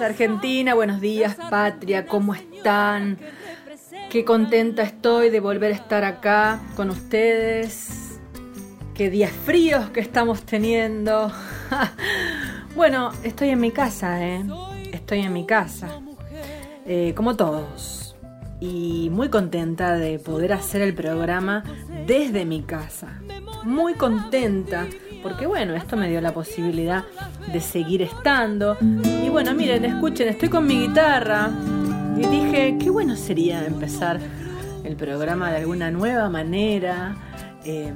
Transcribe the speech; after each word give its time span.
Argentina, 0.00 0.74
buenos 0.74 1.00
días, 1.00 1.36
patria, 1.50 2.06
¿cómo 2.06 2.34
están? 2.34 3.18
Qué 4.10 4.24
contenta 4.24 4.82
estoy 4.82 5.30
de 5.30 5.40
volver 5.40 5.72
a 5.72 5.74
estar 5.74 6.04
acá 6.04 6.60
con 6.76 6.90
ustedes. 6.90 8.20
Qué 8.94 9.10
días 9.10 9.32
fríos 9.32 9.90
que 9.90 10.00
estamos 10.00 10.42
teniendo. 10.42 11.32
bueno, 12.76 13.10
estoy 13.22 13.50
en 13.50 13.60
mi 13.60 13.70
casa, 13.70 14.24
¿eh? 14.24 14.44
Estoy 14.92 15.20
en 15.20 15.32
mi 15.32 15.46
casa. 15.46 16.00
Eh, 16.86 17.12
como 17.16 17.36
todos. 17.36 18.16
Y 18.60 19.08
muy 19.10 19.28
contenta 19.28 19.94
de 19.94 20.18
poder 20.18 20.52
hacer 20.52 20.82
el 20.82 20.94
programa 20.94 21.64
desde 22.06 22.44
mi 22.44 22.62
casa. 22.62 23.20
Muy 23.64 23.94
contenta 23.94 24.86
porque 25.22 25.46
bueno, 25.46 25.74
esto 25.74 25.96
me 25.96 26.08
dio 26.08 26.20
la 26.20 26.32
posibilidad 26.32 27.04
de 27.52 27.60
seguir 27.60 28.02
estando. 28.02 28.76
Y 28.80 29.28
bueno, 29.28 29.54
miren, 29.54 29.84
escuchen, 29.84 30.28
estoy 30.28 30.48
con 30.48 30.66
mi 30.66 30.86
guitarra 30.86 31.50
y 32.16 32.26
dije, 32.26 32.76
qué 32.80 32.90
bueno 32.90 33.16
sería 33.16 33.64
empezar 33.64 34.18
el 34.84 34.96
programa 34.96 35.50
de 35.50 35.58
alguna 35.58 35.90
nueva 35.90 36.28
manera, 36.28 37.16
eh, 37.64 37.92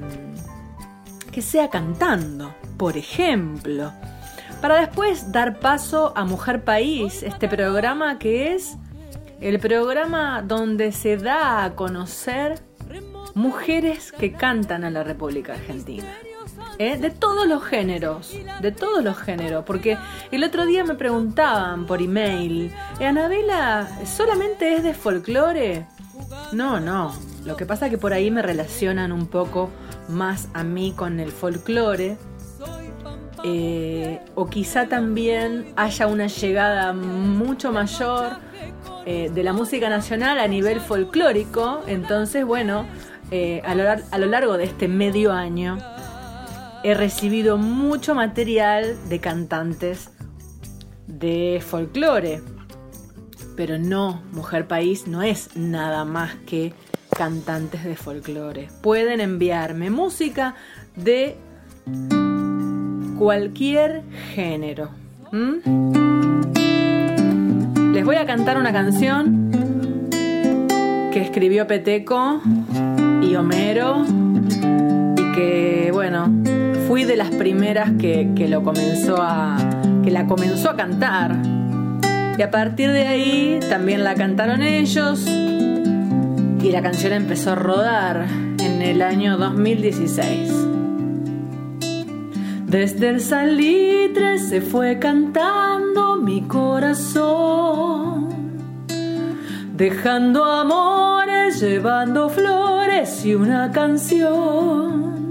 que 1.31 1.43
sea 1.43 1.71
cantando, 1.71 2.55
por 2.77 2.97
ejemplo, 2.97 3.93
para 4.61 4.77
después 4.77 5.33
dar 5.33 5.59
paso 5.59 6.13
a 6.15 6.25
Mujer 6.25 6.63
País, 6.63 7.23
este 7.23 7.49
programa 7.49 8.19
que 8.19 8.55
es 8.55 8.77
el 9.41 9.59
programa 9.59 10.43
donde 10.43 10.93
se 10.93 11.17
da 11.17 11.65
a 11.65 11.75
conocer 11.75 12.61
mujeres 13.35 14.13
que 14.13 14.33
cantan 14.33 14.85
a 14.85 14.91
la 14.91 15.03
República 15.03 15.55
Argentina. 15.55 16.07
¿Eh? 16.79 16.97
De 16.97 17.11
todos 17.11 17.47
los 17.47 17.63
géneros, 17.65 18.33
de 18.61 18.73
todos 18.73 19.03
los 19.03 19.17
géneros, 19.19 19.65
porque 19.65 19.99
el 20.31 20.45
otro 20.45 20.67
día 20.67 20.85
me 20.85 20.95
preguntaban 20.95 21.87
por 21.87 22.01
email, 22.03 22.73
¿eh, 23.01 23.07
Anabela 23.07 23.89
solamente 24.05 24.75
es 24.75 24.83
de 24.83 24.95
folclore? 24.95 25.87
No, 26.53 26.81
no, 26.81 27.13
lo 27.45 27.57
que 27.57 27.67
pasa 27.67 27.87
es 27.87 27.91
que 27.91 27.99
por 27.99 28.13
ahí 28.13 28.31
me 28.31 28.43
relacionan 28.43 29.13
un 29.13 29.27
poco 29.27 29.71
más 30.09 30.49
a 30.55 30.63
mí 30.65 30.93
con 30.97 31.21
el 31.21 31.31
folclore. 31.31 32.17
eh, 33.45 34.21
o 34.37 34.47
quizá 34.49 34.87
también 34.87 35.73
haya 35.77 36.07
una 36.07 36.29
llegada 36.29 36.93
mucho 36.93 37.73
mayor 37.73 38.37
eh, 39.05 39.31
de 39.35 39.43
la 39.43 39.53
música 39.53 39.89
nacional 39.89 40.39
a 40.39 40.47
nivel 40.47 40.81
folclórico. 40.81 41.81
Entonces, 41.89 42.45
bueno, 42.45 42.85
eh, 43.33 43.61
a, 43.65 43.75
lo, 43.75 43.85
a 43.91 44.19
lo 44.19 44.27
largo 44.27 44.57
de 44.59 44.65
este 44.65 44.87
medio 44.87 45.33
año 45.33 45.79
he 46.85 46.95
recibido 46.95 47.59
mucho 47.59 48.15
material 48.15 48.97
de 49.09 49.21
cantantes 49.21 50.11
de 51.07 51.63
folclore. 51.65 52.41
Pero 53.57 53.79
no, 53.79 54.23
Mujer 54.33 54.67
País 54.67 55.07
no 55.07 55.23
es 55.23 55.57
nada 55.57 56.05
más 56.05 56.35
que 56.47 56.73
cantantes 57.17 57.85
de 57.85 57.97
folclore. 57.97 58.69
Pueden 58.83 59.21
enviarme 59.21 59.91
música 59.91 60.55
de 60.97 61.37
cualquier 63.19 64.03
género. 64.35 64.91
Les 67.93 68.05
voy 68.05 68.17
a 68.17 68.27
cantar 68.27 68.59
una 68.59 68.73
canción 68.73 69.51
que 71.13 71.21
escribió 71.21 71.67
Peteco 71.67 72.41
y 73.21 73.37
Homero 73.37 74.05
y 75.17 75.33
que, 75.33 75.91
bueno, 75.93 76.33
fui 76.93 77.05
de 77.05 77.17
las 77.17 77.31
primeras 77.31 77.93
que, 77.99 78.33
que 78.37 78.49
lo 78.49 78.63
comenzó 78.63 79.17
a, 79.19 79.57
que 80.05 80.11
la 80.11 80.27
comenzó 80.27 80.69
a 80.69 80.77
cantar. 80.77 81.35
Y 82.37 82.43
a 82.43 82.51
partir 82.51 82.93
de 82.93 83.07
ahí 83.07 83.61
también 83.71 84.05
la 84.05 84.15
cantaron 84.15 84.63
ellos 84.63 85.27
y 85.27 86.71
la 86.71 86.83
canción 86.83 87.15
empezó 87.15 87.53
a 87.53 87.55
rodar 87.55 88.27
en 88.63 88.83
el 88.83 89.01
año 89.01 89.39
2016. 89.39 90.53
Desde 92.67 93.09
el 93.09 93.23
salitre 93.23 94.37
se 94.39 94.61
fue 94.61 94.99
cantando 94.99 96.17
mi 96.17 96.43
corazón, 96.43 98.29
dejando 99.75 100.45
amores, 100.45 101.59
llevando 101.59 102.29
flores 102.29 103.25
y 103.25 103.35
una 103.35 103.71
canción, 103.71 105.22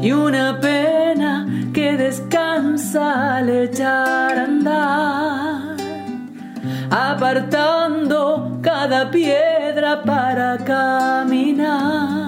y 0.00 0.12
una 0.12 0.58
pena 0.60 1.46
que 1.72 1.96
descansa 1.96 3.36
al 3.36 3.48
echar 3.48 4.38
a 4.38 4.44
andar, 4.44 5.76
apartando 6.90 8.58
cada 8.62 9.10
piedra 9.10 10.02
para 10.02 10.58
caminar. 10.58 12.18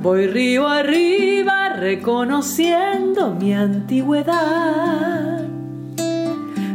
Voy 0.00 0.26
río 0.28 0.68
arriba 0.68 1.70
reconociendo 1.70 3.34
mi 3.34 3.52
antigüedad. 3.52 5.44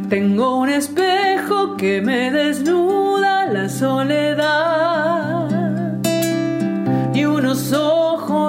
Tengo 0.09 0.57
un 0.57 0.69
espejo 0.69 1.75
que 1.77 2.01
me 2.01 2.29
desnuda 2.31 3.47
la 3.47 3.69
soledad 3.69 5.49
y 7.13 7.25
unos 7.25 7.73
ojos 7.73 8.42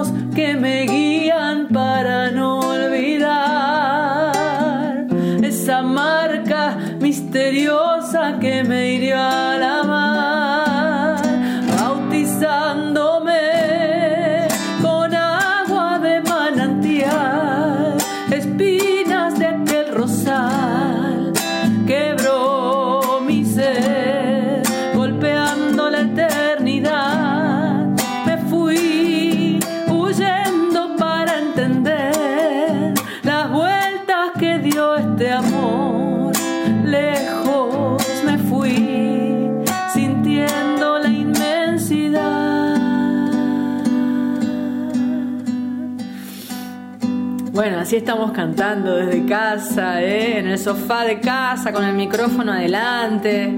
así 47.94 47.98
estamos 47.98 48.32
cantando 48.32 48.96
desde 48.96 49.24
casa, 49.24 50.02
¿eh? 50.02 50.40
en 50.40 50.48
el 50.48 50.58
sofá 50.58 51.04
de 51.04 51.20
casa, 51.20 51.72
con 51.72 51.84
el 51.84 51.94
micrófono 51.94 52.50
adelante. 52.50 53.52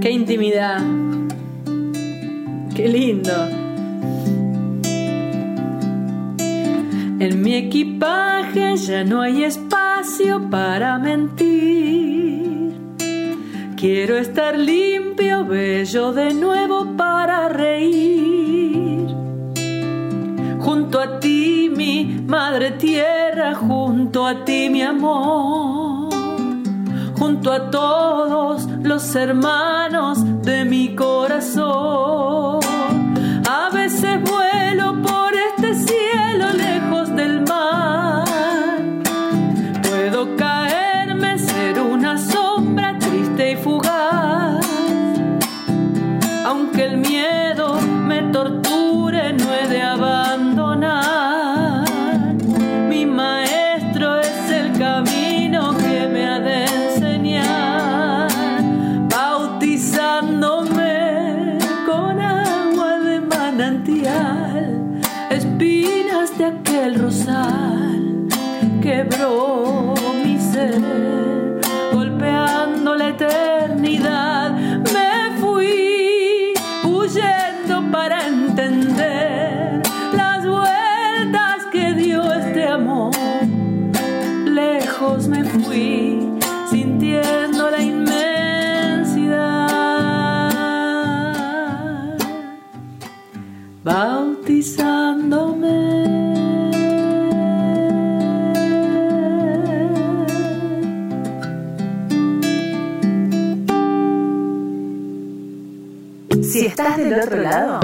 Qué 0.00 0.08
intimidad. 0.12 0.80
Qué 2.76 2.88
lindo. 2.88 3.32
En 7.18 7.42
mi 7.42 7.54
equipaje 7.56 8.76
ya 8.76 9.02
no 9.02 9.20
hay 9.20 9.42
espacio 9.42 10.48
para 10.48 10.98
mentir. 10.98 12.72
Quiero 13.76 14.16
estar 14.16 14.56
limpio, 14.56 15.44
bello 15.44 16.12
de 16.12 16.34
nuevo 16.34 16.96
para 16.96 17.48
reír. 17.48 19.08
Junto 20.60 21.00
a 21.00 21.18
ti, 21.18 21.68
mi 21.74 22.22
madre 22.28 22.70
tierra, 22.72 23.19
junto 23.54 24.26
a 24.26 24.44
ti, 24.44 24.68
mi 24.70 24.82
amor. 24.82 26.10
Junto 27.18 27.52
a 27.52 27.70
todos 27.70 28.66
los 28.82 29.14
hermanos 29.14 30.18
de 30.42 30.64
mi 30.64 30.94
corazón. 30.94 32.59
Del 107.04 107.20
otro 107.20 107.36
lado, 107.42 107.80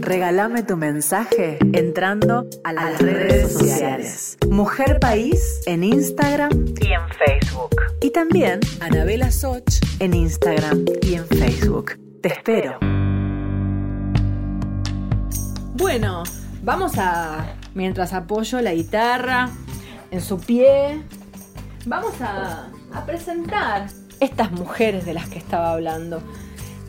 regálame 0.00 0.62
tu 0.62 0.76
mensaje 0.76 1.58
entrando 1.72 2.46
a 2.64 2.72
las, 2.72 2.98
redes 3.00 3.52
sociales. 3.52 4.38
Mujer 4.48 4.98
País 4.98 5.60
en 5.66 5.84
Instagram 5.84 6.50
y 6.80 6.92
en 6.92 7.08
Facebook. 7.10 7.76
Y 8.00 8.10
también 8.10 8.60
Anabela 8.80 9.30
Soch 9.30 9.80
en 9.98 10.14
Instagram 10.14 10.84
y 11.02 11.14
en 11.14 11.26
Facebook. 11.26 11.98
Te 12.22 12.28
espero. 12.28 12.78
Bueno, 15.74 16.24
vamos 16.62 16.92
a, 16.96 17.56
mientras 17.74 18.12
apoyo 18.12 18.60
la 18.62 18.72
guitarra 18.72 19.50
en 20.10 20.20
su 20.20 20.38
pie, 20.38 21.02
vamos 21.84 22.20
a, 22.20 22.70
a 22.92 23.06
presentar 23.06 23.88
estas 24.18 24.50
mujeres 24.52 25.04
de 25.04 25.14
las 25.14 25.28
que 25.28 25.38
estaba 25.38 25.72
hablando. 25.72 26.22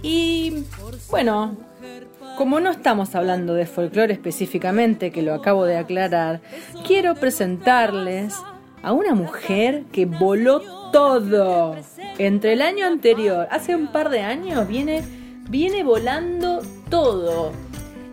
Y 0.01 0.65
bueno, 1.09 1.55
como 2.37 2.59
no 2.59 2.71
estamos 2.71 3.13
hablando 3.15 3.53
de 3.53 3.65
folclore 3.65 4.13
específicamente, 4.13 5.11
que 5.11 5.21
lo 5.21 5.33
acabo 5.33 5.65
de 5.65 5.77
aclarar, 5.77 6.41
quiero 6.85 7.15
presentarles 7.15 8.35
a 8.81 8.93
una 8.93 9.13
mujer 9.13 9.83
que 9.91 10.05
voló 10.05 10.61
todo. 10.91 11.75
Entre 12.17 12.53
el 12.53 12.61
año 12.61 12.85
anterior, 12.85 13.47
hace 13.51 13.75
un 13.75 13.87
par 13.87 14.09
de 14.09 14.21
años, 14.21 14.67
viene, 14.67 15.03
viene 15.49 15.83
volando 15.83 16.61
todo. 16.89 17.51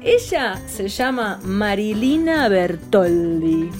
Ella 0.02 0.60
se 0.66 0.88
llama 0.88 1.40
Marilina 1.42 2.48
Bertoldi. 2.48 3.70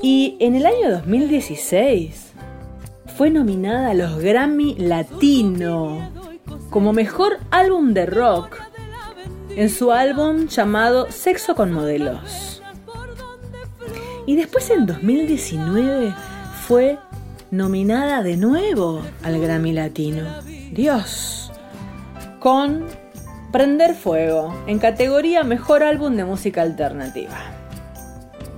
Y 0.00 0.36
en 0.38 0.54
el 0.54 0.64
año 0.64 0.90
2016 0.90 2.32
fue 3.16 3.30
nominada 3.30 3.90
a 3.90 3.94
los 3.94 4.18
Grammy 4.20 4.76
Latino 4.76 6.17
como 6.70 6.92
mejor 6.92 7.38
álbum 7.50 7.94
de 7.94 8.06
rock 8.06 8.56
en 9.56 9.70
su 9.70 9.90
álbum 9.92 10.46
llamado 10.46 11.10
Sexo 11.10 11.54
con 11.54 11.72
Modelos. 11.72 12.62
Y 14.26 14.36
después 14.36 14.68
en 14.70 14.86
2019 14.86 16.14
fue 16.66 16.98
nominada 17.50 18.22
de 18.22 18.36
nuevo 18.36 19.02
al 19.22 19.40
Grammy 19.40 19.72
Latino. 19.72 20.26
Dios. 20.72 21.50
Con 22.38 22.86
Prender 23.50 23.94
Fuego 23.94 24.54
en 24.66 24.78
categoría 24.78 25.42
Mejor 25.44 25.82
Álbum 25.82 26.14
de 26.16 26.24
Música 26.24 26.62
Alternativa. 26.62 27.36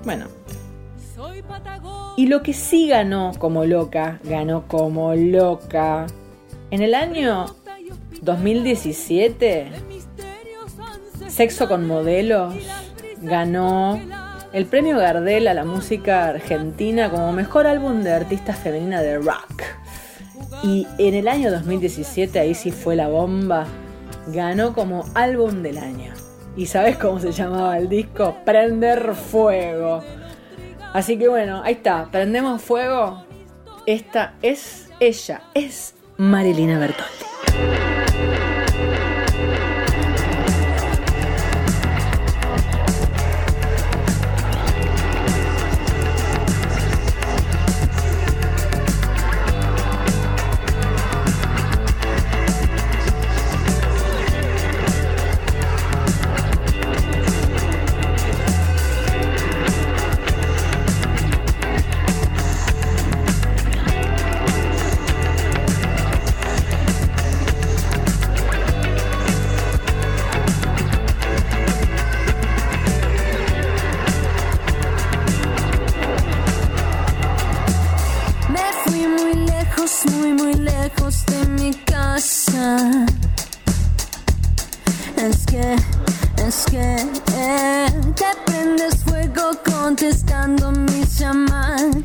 Bueno. 0.04 0.26
Y 2.16 2.26
lo 2.26 2.42
que 2.42 2.52
sí 2.52 2.88
ganó 2.88 3.32
como 3.38 3.64
loca, 3.64 4.18
ganó 4.24 4.66
como 4.66 5.14
loca. 5.14 6.06
En 6.70 6.82
el 6.82 6.94
año 6.94 7.46
2017, 8.22 9.68
Sexo 11.28 11.68
con 11.68 11.86
Modelos 11.86 12.54
ganó 13.22 14.00
el 14.52 14.66
premio 14.66 14.98
Gardel 14.98 15.48
a 15.48 15.54
la 15.54 15.64
música 15.64 16.28
argentina 16.28 17.10
como 17.10 17.32
mejor 17.32 17.66
álbum 17.66 18.02
de 18.02 18.12
artista 18.12 18.52
femenina 18.52 19.00
de 19.00 19.18
rock. 19.18 19.62
Y 20.62 20.86
en 20.98 21.14
el 21.14 21.28
año 21.28 21.50
2017, 21.50 22.38
ahí 22.38 22.54
sí 22.54 22.70
fue 22.72 22.96
la 22.96 23.08
bomba, 23.08 23.66
ganó 24.28 24.74
como 24.74 25.04
álbum 25.14 25.62
del 25.62 25.78
año. 25.78 26.12
¿Y 26.56 26.66
sabes 26.66 26.96
cómo 26.96 27.20
se 27.20 27.32
llamaba 27.32 27.78
el 27.78 27.88
disco? 27.88 28.36
Prender 28.44 29.14
Fuego. 29.14 30.02
Así 30.92 31.16
que 31.16 31.28
bueno, 31.28 31.62
ahí 31.64 31.74
está, 31.74 32.08
prendemos 32.10 32.60
fuego. 32.60 33.24
Esta 33.86 34.34
es 34.42 34.88
ella, 34.98 35.42
es 35.54 35.94
Marilina 36.16 36.78
Bertoldi. 36.78 37.89
muy 80.06 80.32
muy 80.32 80.54
lejos 80.54 81.24
de 81.26 81.46
mi 81.46 81.72
casa. 81.74 83.06
Es 85.16 85.44
que, 85.46 85.76
es 86.46 86.64
que 86.70 86.96
eh, 87.34 87.86
te 88.14 88.24
prendes 88.46 89.02
fuego 89.04 89.50
contestando 89.64 90.72
mis 90.72 91.18
llamadas. 91.18 92.00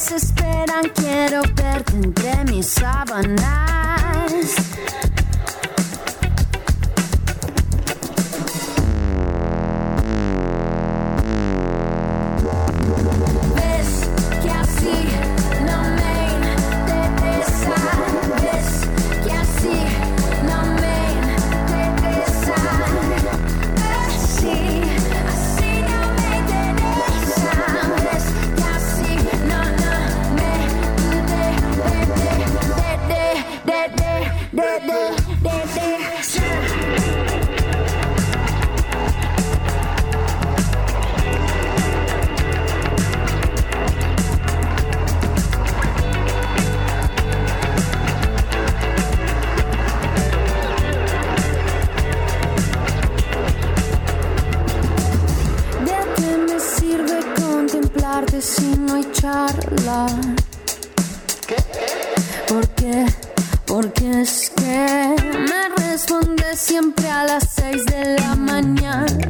desesperan, 0.00 0.90
quiero 0.94 1.42
verte 1.54 1.92
entre 1.92 2.44
mis 2.46 2.68
sábanas. 2.68 4.69
De 34.60 34.66
qué 56.16 56.36
me 56.36 56.60
sirve 56.60 57.20
contemplarte, 57.34 58.32
que 58.32 58.42
si 58.42 58.76
no 58.76 58.96
he 58.96 59.10
charlado, 59.12 60.18
porque, 62.46 63.06
porque 63.66 64.26
sí 64.26 64.49
siempre 66.60 67.08
a 67.08 67.24
las 67.24 67.48
seis 67.54 67.84
de 67.86 68.16
la 68.18 68.36
mañana. 68.36 69.29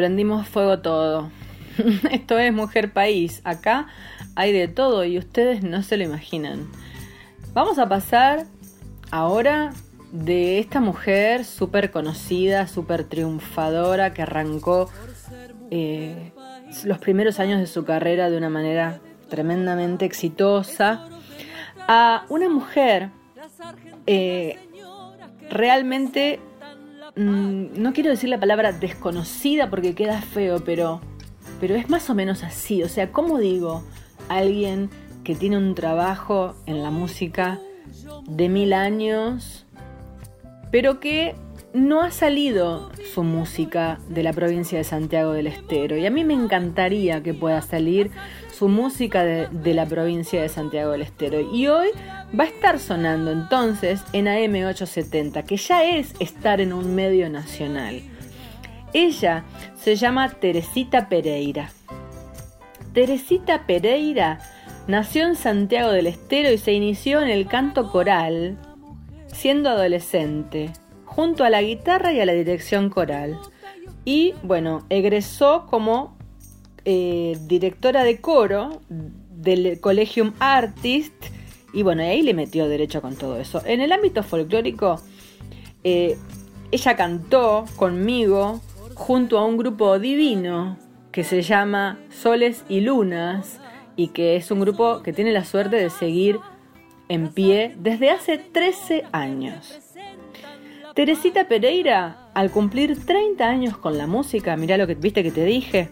Prendimos 0.00 0.48
fuego 0.48 0.78
todo. 0.78 1.30
Esto 2.10 2.38
es 2.38 2.54
Mujer 2.54 2.90
País. 2.90 3.42
Acá 3.44 3.88
hay 4.34 4.50
de 4.50 4.66
todo 4.66 5.04
y 5.04 5.18
ustedes 5.18 5.62
no 5.62 5.82
se 5.82 5.98
lo 5.98 6.04
imaginan. 6.04 6.70
Vamos 7.52 7.78
a 7.78 7.86
pasar 7.86 8.46
ahora 9.10 9.74
de 10.10 10.58
esta 10.58 10.80
mujer 10.80 11.44
súper 11.44 11.90
conocida, 11.90 12.66
súper 12.66 13.04
triunfadora, 13.04 14.14
que 14.14 14.22
arrancó 14.22 14.88
eh, 15.70 16.32
los 16.84 16.96
primeros 16.96 17.38
años 17.38 17.60
de 17.60 17.66
su 17.66 17.84
carrera 17.84 18.30
de 18.30 18.38
una 18.38 18.48
manera 18.48 19.00
tremendamente 19.28 20.06
exitosa, 20.06 21.10
a 21.88 22.24
una 22.30 22.48
mujer 22.48 23.10
eh, 24.06 24.58
realmente 25.50 26.40
Mm, 27.16 27.80
no 27.80 27.92
quiero 27.92 28.10
decir 28.10 28.28
la 28.28 28.38
palabra 28.38 28.72
desconocida 28.72 29.70
porque 29.70 29.94
queda 29.94 30.20
feo, 30.20 30.62
pero, 30.64 31.00
pero 31.60 31.74
es 31.74 31.88
más 31.88 32.08
o 32.10 32.14
menos 32.14 32.42
así. 32.42 32.82
O 32.82 32.88
sea, 32.88 33.12
¿cómo 33.12 33.38
digo 33.38 33.82
alguien 34.28 34.90
que 35.24 35.34
tiene 35.34 35.58
un 35.58 35.74
trabajo 35.74 36.54
en 36.66 36.82
la 36.82 36.90
música 36.90 37.58
de 38.26 38.48
mil 38.48 38.72
años, 38.72 39.66
pero 40.70 41.00
que 41.00 41.34
no 41.72 42.02
ha 42.02 42.10
salido 42.10 42.90
su 43.14 43.22
música 43.22 44.00
de 44.08 44.22
la 44.22 44.32
provincia 44.32 44.78
de 44.78 44.84
Santiago 44.84 45.32
del 45.32 45.46
Estero? 45.46 45.96
Y 45.96 46.06
a 46.06 46.10
mí 46.10 46.24
me 46.24 46.34
encantaría 46.34 47.22
que 47.22 47.34
pueda 47.34 47.60
salir 47.62 48.10
su 48.52 48.68
música 48.68 49.24
de, 49.24 49.74
la 49.74 49.86
provincia 49.86 50.42
de 50.42 50.48
Santiago 50.48 50.92
del 50.92 51.02
Estero. 51.02 51.40
Y 51.40 51.68
hoy 51.68 51.88
va 52.38 52.44
a 52.44 52.46
estar 52.46 52.78
sonando 52.78 53.32
entonces 53.32 54.02
en 54.12 54.26
AM870, 54.26 55.44
que 55.44 55.56
ya 55.56 55.84
es 55.84 56.14
estar 56.20 56.60
en 56.60 56.72
un 56.72 56.94
medio 56.94 57.28
nacional. 57.28 58.02
Ella 58.92 59.44
se 59.76 59.96
llama 59.96 60.28
Teresita 60.30 61.08
Pereira. 61.08 61.70
Teresita 62.92 63.66
Pereira 63.66 64.40
nació 64.86 65.26
en 65.26 65.36
Santiago 65.36 65.90
del 65.90 66.06
Estero 66.06 66.50
y 66.50 66.58
se 66.58 66.72
inició 66.72 67.22
en 67.22 67.28
el 67.28 67.46
canto 67.46 67.90
coral 67.90 68.58
siendo 69.32 69.70
adolescente, 69.70 70.72
junto 71.04 71.44
a 71.44 71.50
la 71.50 71.62
guitarra 71.62 72.12
y 72.12 72.20
a 72.20 72.26
la 72.26 72.32
dirección 72.32 72.90
coral. 72.90 73.38
Y 74.04 74.34
bueno, 74.42 74.84
egresó 74.88 75.66
como 75.68 76.16
eh, 76.84 77.38
directora 77.42 78.02
de 78.02 78.20
coro 78.20 78.80
del 78.88 79.80
Collegium 79.80 80.32
Artist 80.40 81.12
y 81.72 81.82
bueno, 81.82 82.02
ahí 82.02 82.22
le 82.22 82.34
metió 82.34 82.68
derecho 82.68 83.00
con 83.00 83.16
todo 83.16 83.38
eso. 83.38 83.62
En 83.64 83.80
el 83.80 83.92
ámbito 83.92 84.22
folclórico, 84.22 85.00
eh, 85.84 86.16
ella 86.70 86.96
cantó 86.96 87.64
conmigo 87.76 88.60
junto 88.94 89.38
a 89.38 89.44
un 89.44 89.56
grupo 89.56 89.98
divino 89.98 90.76
que 91.12 91.24
se 91.24 91.42
llama 91.42 91.98
Soles 92.10 92.64
y 92.68 92.80
Lunas 92.80 93.60
y 93.96 94.08
que 94.08 94.36
es 94.36 94.50
un 94.50 94.60
grupo 94.60 95.02
que 95.02 95.12
tiene 95.12 95.32
la 95.32 95.44
suerte 95.44 95.76
de 95.76 95.90
seguir 95.90 96.38
en 97.08 97.32
pie 97.32 97.74
desde 97.78 98.10
hace 98.10 98.38
13 98.38 99.04
años. 99.12 99.78
Teresita 100.94 101.48
Pereira, 101.48 102.30
al 102.34 102.50
cumplir 102.50 103.04
30 103.04 103.46
años 103.46 103.76
con 103.76 103.96
la 103.96 104.06
música, 104.06 104.56
mirá 104.56 104.76
lo 104.76 104.86
que 104.86 104.94
viste 104.94 105.22
que 105.22 105.30
te 105.30 105.44
dije, 105.44 105.88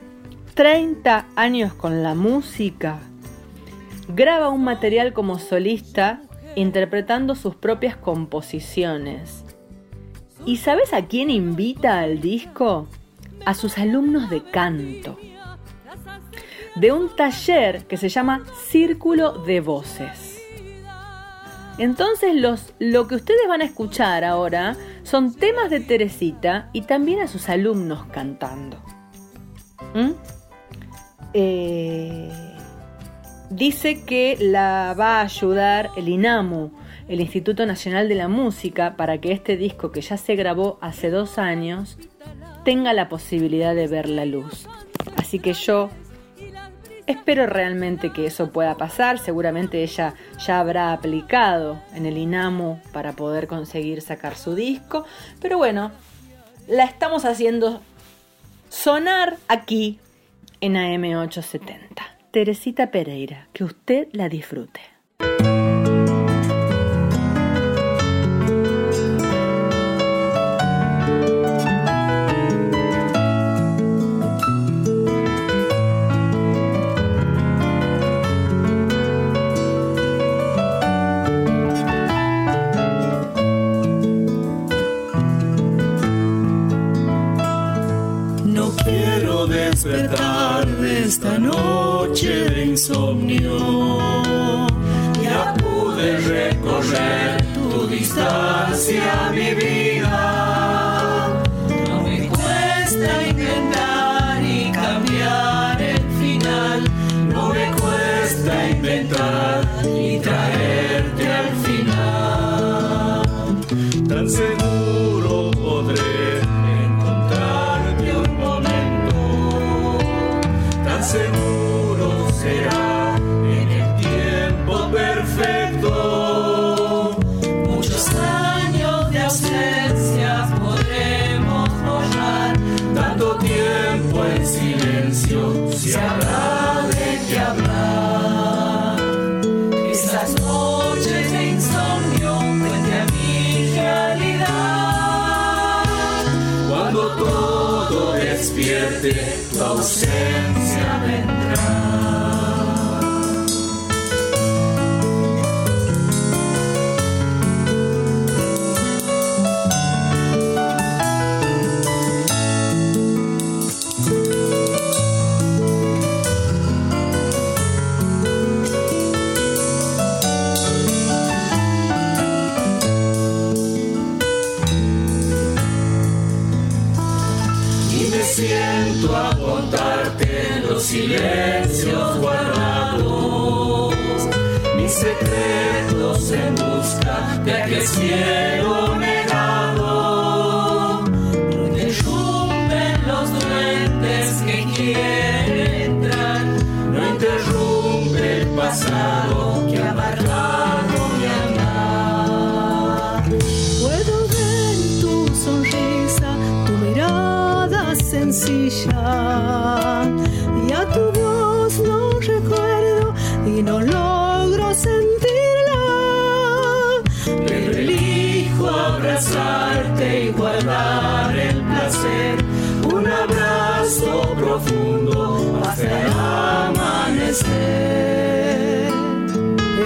30 0.54 1.26
años 1.36 1.72
con 1.74 2.02
la 2.02 2.14
música, 2.14 3.00
graba 4.08 4.48
un 4.48 4.64
material 4.64 5.12
como 5.12 5.38
solista 5.38 6.22
interpretando 6.56 7.34
sus 7.34 7.54
propias 7.54 7.96
composiciones. 7.96 9.44
¿Y 10.44 10.56
sabes 10.56 10.92
a 10.92 11.06
quién 11.06 11.30
invita 11.30 12.00
al 12.00 12.20
disco? 12.20 12.88
A 13.44 13.54
sus 13.54 13.78
alumnos 13.78 14.30
de 14.30 14.42
canto 14.42 15.18
de 16.78 16.92
un 16.92 17.14
taller 17.14 17.86
que 17.86 17.96
se 17.96 18.08
llama 18.08 18.44
Círculo 18.68 19.32
de 19.32 19.60
Voces. 19.60 20.40
Entonces 21.78 22.34
los, 22.34 22.72
lo 22.78 23.06
que 23.08 23.16
ustedes 23.16 23.46
van 23.48 23.62
a 23.62 23.64
escuchar 23.64 24.24
ahora 24.24 24.76
son 25.02 25.34
temas 25.34 25.70
de 25.70 25.80
Teresita 25.80 26.70
y 26.72 26.82
también 26.82 27.20
a 27.20 27.28
sus 27.28 27.48
alumnos 27.48 28.06
cantando. 28.06 28.82
¿Mm? 29.94 30.10
Eh, 31.34 32.47
dice 33.50 34.04
que 34.04 34.36
la 34.40 34.94
va 34.98 35.20
a 35.20 35.22
ayudar 35.22 35.90
el 35.96 36.08
INAMU, 36.08 36.72
el 37.08 37.20
Instituto 37.20 37.66
Nacional 37.66 38.08
de 38.08 38.14
la 38.14 38.28
Música, 38.28 38.96
para 38.96 39.18
que 39.18 39.32
este 39.32 39.56
disco 39.56 39.92
que 39.92 40.00
ya 40.00 40.16
se 40.16 40.36
grabó 40.36 40.78
hace 40.80 41.10
dos 41.10 41.38
años 41.38 41.98
tenga 42.64 42.92
la 42.92 43.08
posibilidad 43.08 43.74
de 43.74 43.86
ver 43.86 44.08
la 44.08 44.24
luz. 44.24 44.66
Así 45.16 45.38
que 45.38 45.52
yo 45.54 45.90
Espero 47.08 47.46
realmente 47.46 48.12
que 48.12 48.26
eso 48.26 48.52
pueda 48.52 48.76
pasar. 48.76 49.18
Seguramente 49.18 49.82
ella 49.82 50.12
ya 50.46 50.60
habrá 50.60 50.92
aplicado 50.92 51.80
en 51.94 52.04
el 52.04 52.18
INAMU 52.18 52.82
para 52.92 53.14
poder 53.14 53.46
conseguir 53.46 54.02
sacar 54.02 54.36
su 54.36 54.54
disco. 54.54 55.06
Pero 55.40 55.56
bueno, 55.56 55.90
la 56.66 56.84
estamos 56.84 57.24
haciendo 57.24 57.80
sonar 58.68 59.38
aquí 59.48 59.98
en 60.60 60.74
AM870. 60.74 62.07
Teresita 62.30 62.90
Pereira, 62.90 63.48
que 63.54 63.64
usted 63.64 64.08
la 64.12 64.28
disfrute. 64.28 64.97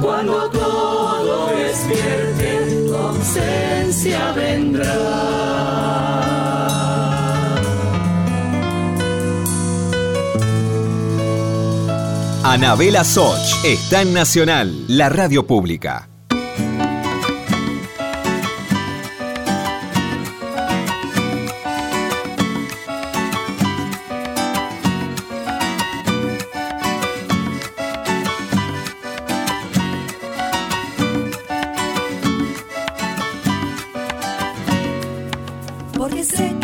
Cuando 0.00 0.50
todo 0.50 1.48
despierte, 1.56 2.84
tu 2.86 2.94
ausencia 2.94 4.32
vendrá. 4.32 5.42
Anabela 12.44 13.04
Soch 13.04 13.64
está 13.64 14.02
en 14.02 14.12
Nacional, 14.12 14.84
la 14.88 15.08
radio 15.08 15.46
pública. 15.46 16.11
Porque 36.22 36.61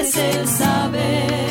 es 0.00 0.16
el 0.16 0.48
saber. 0.48 1.49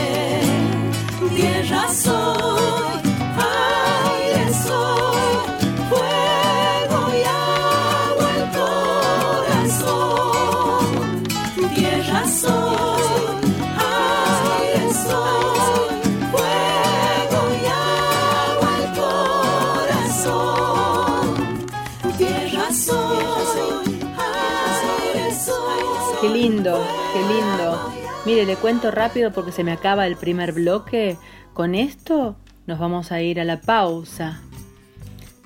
Mire, 28.30 28.46
le 28.46 28.58
cuento 28.58 28.92
rápido 28.92 29.32
porque 29.32 29.52
se 29.52 29.64
me 29.64 29.72
acaba 29.72 30.06
el 30.06 30.16
primer 30.16 30.52
bloque. 30.52 31.18
Con 31.56 31.74
esto 31.74 32.36
nos 32.68 32.78
vamos 32.78 33.12
a 33.12 33.24
ir 33.24 33.40
a 33.40 33.44
la 33.44 33.60
pausa. 33.60 34.40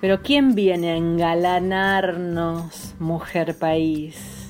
Pero 0.02 0.22
¿quién 0.22 0.54
viene 0.54 0.91
a 0.91 0.98
engalanarnos, 0.98 2.96
mujer 3.00 3.58
país? 3.58 4.50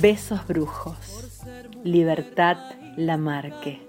Besos 0.00 0.46
brujos. 0.46 1.42
Libertad 1.82 2.56
Lamarque. 2.96 3.84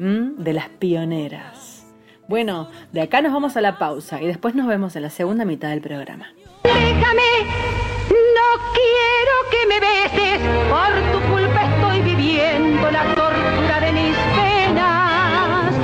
¿Mm? 0.00 0.42
De 0.42 0.54
las 0.54 0.70
pioneras. 0.70 1.86
Bueno, 2.26 2.68
de 2.90 3.02
acá 3.02 3.22
nos 3.22 3.32
vamos 3.32 3.56
a 3.56 3.60
la 3.60 3.78
pausa 3.78 4.20
y 4.20 4.26
después 4.26 4.56
nos 4.56 4.66
vemos 4.66 4.96
en 4.96 5.02
la 5.02 5.10
segunda 5.10 5.44
mitad 5.44 5.68
del 5.68 5.82
programa. 5.82 6.26
Déjame, 6.64 7.22
no 8.10 8.48
quiero 8.74 9.34
que 9.52 9.66
me 9.68 9.78
beses, 9.78 10.40
por 10.68 10.90
tu 11.12 11.32
culpa 11.32 11.73
viviendo 12.02 12.90
la 12.90 13.04
tortura 13.14 13.80
de 13.80 13.92
mis 13.92 14.16
penas. 14.36 15.74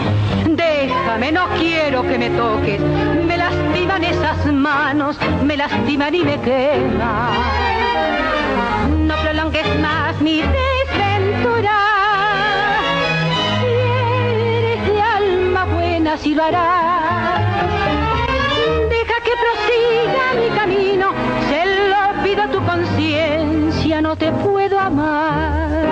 Déjame, 0.47 1.33
no 1.33 1.49
quiero 1.59 2.03
que 2.03 2.19
me 2.19 2.31
toques, 2.31 2.81
me 2.81 3.37
lastiman 3.37 4.05
esas 4.05 4.47
manos, 4.47 5.17
me 5.43 5.57
lastiman 5.57 6.15
y 6.15 6.25
me 6.25 6.41
queman. 6.41 7.33
No 9.07 9.15
prolongues 9.23 9.67
más 9.81 10.21
mi 10.21 10.43
desventura. 10.43 11.91
Si 16.23 16.35
lo 16.35 16.43
harás. 16.43 17.41
Deja 18.91 19.21
que 19.25 19.33
prosiga 19.45 20.25
mi 20.39 20.49
camino, 20.59 20.90
tu 22.37 22.65
conciencia, 22.65 24.01
no 24.01 24.17
te 24.17 24.31
puedo 24.33 24.79
amar. 24.79 25.85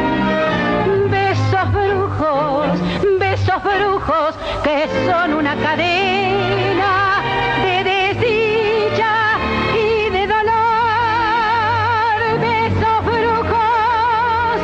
Besos 1.10 1.72
brujos, 1.72 2.78
besos 3.18 3.62
brujos, 3.62 4.34
que 4.62 4.88
son 5.06 5.34
una 5.34 5.56
cadena 5.56 7.22
de 7.64 7.84
desdicha 7.84 9.38
y 9.74 10.10
de 10.10 10.26
dolor. 10.26 12.18
Besos 12.40 13.04
brujos, 13.04 14.60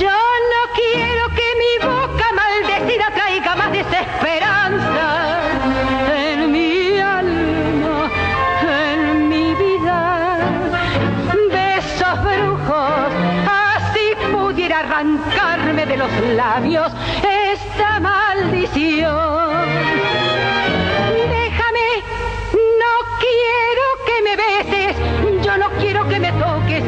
yo 0.00 0.23
labios 16.44 16.92
esta 17.52 18.00
maldición. 18.00 19.64
Déjame, 21.40 21.88
no 22.82 22.92
quiero 23.24 23.84
que 24.08 24.16
me 24.26 24.34
beses, 24.44 24.92
yo 25.44 25.56
no 25.56 25.68
quiero 25.80 26.06
que 26.06 26.20
me 26.20 26.32
toques, 26.32 26.82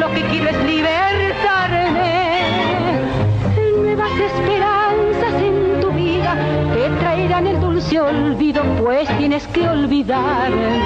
lo 0.00 0.12
que 0.12 0.22
quiero 0.30 0.50
es 0.50 0.58
libertarme. 0.64 2.42
Nuevas 3.82 4.12
esperanzas 4.30 5.34
en 5.42 5.80
tu 5.80 5.90
vida 5.90 6.36
te 6.74 6.90
traerán 7.00 7.46
el 7.46 7.60
dulce 7.60 7.98
olvido, 8.00 8.62
pues 8.78 9.08
tienes 9.16 9.46
que 9.48 9.66
olvidarme. 9.66 10.82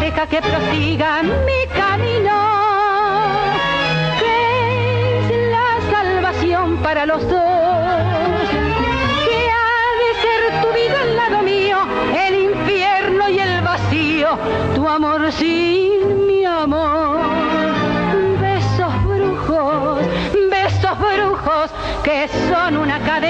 Deja 0.00 0.26
que 0.26 0.40
prosiga 0.40 1.22
mi 1.22 1.60
camino, 1.82 2.49
los 7.06 7.22
dos. 7.22 7.32
Que 9.28 9.50
ha 9.50 9.86
de 10.00 10.10
ser 10.22 10.62
tu 10.62 10.68
vida 10.72 11.00
al 11.00 11.16
lado 11.16 11.42
mío, 11.42 11.78
el 12.26 12.34
infierno 12.50 13.28
y 13.28 13.38
el 13.38 13.62
vacío, 13.62 14.38
tu 14.74 14.88
amor 14.88 15.32
sin 15.32 16.26
mi 16.26 16.44
amor. 16.44 17.20
Besos 18.40 19.04
brujos, 19.04 20.00
besos 20.50 20.98
brujos, 20.98 21.70
que 22.02 22.28
son 22.48 22.76
una 22.76 22.98
cadena 23.00 23.29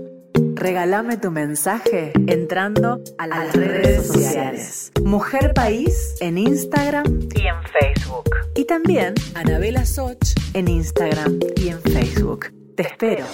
regálame 0.61 1.17
tu 1.17 1.31
mensaje 1.31 2.13
entrando 2.27 2.99
a 3.17 3.25
las 3.25 3.55
redes 3.55 4.05
sociales. 4.05 4.91
Mujer 5.03 5.55
País 5.55 6.15
en 6.19 6.37
Instagram 6.37 7.27
y 7.35 7.47
en 7.47 7.55
Facebook. 7.63 8.29
Y 8.53 8.65
también 8.65 9.15
Anabela 9.33 9.87
Soch 9.87 10.19
en 10.53 10.67
Instagram 10.67 11.39
y 11.55 11.69
en 11.69 11.81
Facebook. 11.81 12.53
Te 12.75 12.83
espero. 12.83 13.25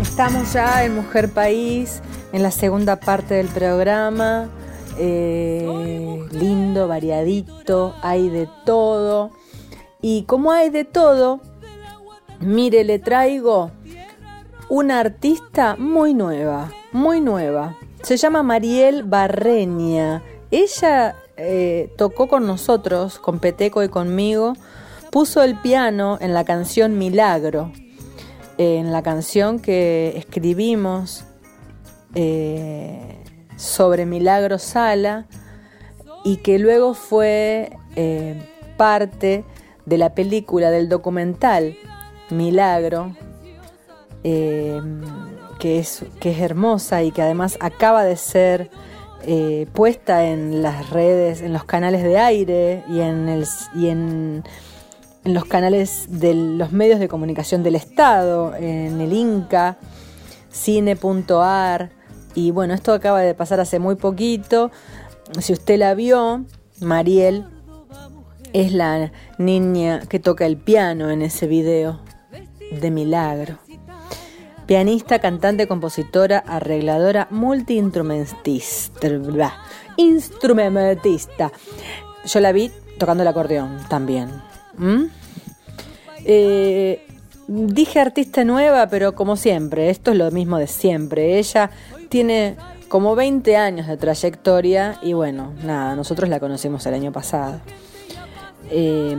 Estamos 0.00 0.52
ya 0.52 0.84
en 0.84 0.94
Mujer 0.94 1.28
País, 1.30 2.00
en 2.32 2.44
la 2.44 2.52
segunda 2.52 3.00
parte 3.00 3.34
del 3.34 3.48
programa. 3.48 4.48
eh, 5.00 6.24
lindo, 6.30 6.86
variadito, 6.86 7.94
hay 8.02 8.28
de 8.28 8.48
todo. 8.64 9.32
Y 10.00 10.22
como 10.22 10.52
hay 10.52 10.70
de 10.70 10.84
todo, 10.84 11.40
mire, 12.40 12.84
le 12.84 13.00
traigo 13.00 13.72
una 14.68 15.00
artista 15.00 15.76
muy 15.78 16.14
nueva, 16.14 16.72
muy 16.92 17.20
nueva. 17.20 17.76
Se 18.02 18.16
llama 18.16 18.42
Mariel 18.42 19.04
Barreña. 19.04 20.22
Ella 20.50 21.16
eh, 21.36 21.92
tocó 21.96 22.28
con 22.28 22.46
nosotros, 22.46 23.18
con 23.18 23.38
Peteco 23.38 23.82
y 23.82 23.88
conmigo, 23.88 24.54
puso 25.10 25.42
el 25.42 25.58
piano 25.60 26.18
en 26.20 26.34
la 26.34 26.44
canción 26.44 26.98
Milagro, 26.98 27.72
en 28.58 28.92
la 28.92 29.02
canción 29.02 29.58
que 29.58 30.14
escribimos 30.16 31.24
eh, 32.14 33.22
sobre 33.56 34.06
Milagro 34.06 34.58
Sala 34.58 35.26
y 36.24 36.38
que 36.38 36.58
luego 36.58 36.94
fue 36.94 37.70
eh, 37.96 38.42
parte 38.76 39.44
de 39.86 39.98
la 39.98 40.14
película, 40.14 40.70
del 40.70 40.88
documental 40.88 41.76
Milagro, 42.30 43.14
que, 45.58 45.78
es, 45.78 46.04
que 46.20 46.30
es 46.30 46.40
hermosa 46.40 47.02
y 47.02 47.10
que 47.10 47.22
además 47.22 47.58
acaba 47.60 48.04
de 48.04 48.16
ser 48.16 48.70
eh, 49.22 49.66
puesta 49.72 50.26
en 50.26 50.62
las 50.62 50.90
redes, 50.90 51.42
en 51.42 51.52
los 51.52 51.64
canales 51.64 52.02
de 52.02 52.18
aire 52.18 52.84
y 52.88 53.00
en, 53.00 53.28
el, 53.28 53.46
y 53.74 53.88
en 53.88 54.44
los 55.24 55.44
canales 55.44 56.06
de 56.08 56.34
los 56.34 56.72
medios 56.72 57.00
de 57.00 57.08
comunicación 57.08 57.62
del 57.62 57.74
Estado, 57.74 58.54
en 58.54 59.00
el 59.00 59.12
Inca, 59.12 59.76
cine.ar. 60.50 61.90
Y 62.34 62.52
bueno, 62.52 62.74
esto 62.74 62.92
acaba 62.92 63.20
de 63.20 63.34
pasar 63.34 63.60
hace 63.60 63.78
muy 63.78 63.96
poquito. 63.96 64.70
Si 65.40 65.52
usted 65.52 65.78
la 65.78 65.94
vio, 65.94 66.44
Mariel 66.80 67.44
es 68.52 68.72
la 68.72 69.12
niña 69.36 70.00
que 70.08 70.20
toca 70.20 70.46
el 70.46 70.56
piano 70.56 71.10
en 71.10 71.22
ese 71.22 71.46
video 71.46 72.00
de 72.70 72.90
milagro 72.90 73.58
pianista, 74.68 75.18
cantante, 75.18 75.66
compositora, 75.66 76.44
arregladora, 76.46 77.26
multiinstrumentista. 77.30 79.56
Instrumentista. 79.96 81.50
Yo 82.26 82.40
la 82.40 82.52
vi 82.52 82.70
tocando 82.98 83.22
el 83.22 83.28
acordeón 83.28 83.78
también. 83.88 84.28
Eh, 86.22 87.06
dije 87.46 87.98
artista 87.98 88.44
nueva, 88.44 88.88
pero 88.88 89.14
como 89.14 89.36
siempre, 89.36 89.88
esto 89.88 90.10
es 90.10 90.18
lo 90.18 90.30
mismo 90.30 90.58
de 90.58 90.66
siempre. 90.66 91.38
Ella 91.38 91.70
tiene 92.10 92.56
como 92.88 93.16
20 93.16 93.56
años 93.56 93.86
de 93.86 93.96
trayectoria 93.96 94.98
y 95.00 95.14
bueno, 95.14 95.54
nada, 95.64 95.96
nosotros 95.96 96.28
la 96.28 96.40
conocimos 96.40 96.84
el 96.84 96.92
año 96.92 97.10
pasado. 97.10 97.62
Eh, 98.70 99.16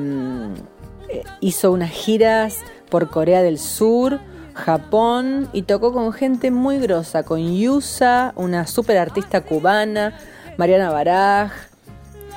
hizo 1.40 1.72
unas 1.72 1.90
giras 1.90 2.58
por 2.90 3.10
Corea 3.10 3.42
del 3.42 3.58
Sur, 3.58 4.20
Japón 4.60 5.50
y 5.54 5.64
tocó 5.64 5.92
con 5.92 6.14
gente 6.14 6.52
muy 6.52 6.80
grosa, 6.80 7.24
con 7.24 7.56
Yusa, 7.56 8.34
una 8.36 8.68
super 8.68 8.98
artista 8.98 9.42
cubana, 9.42 10.18
Mariana 10.58 10.92
Baraj, 10.92 11.52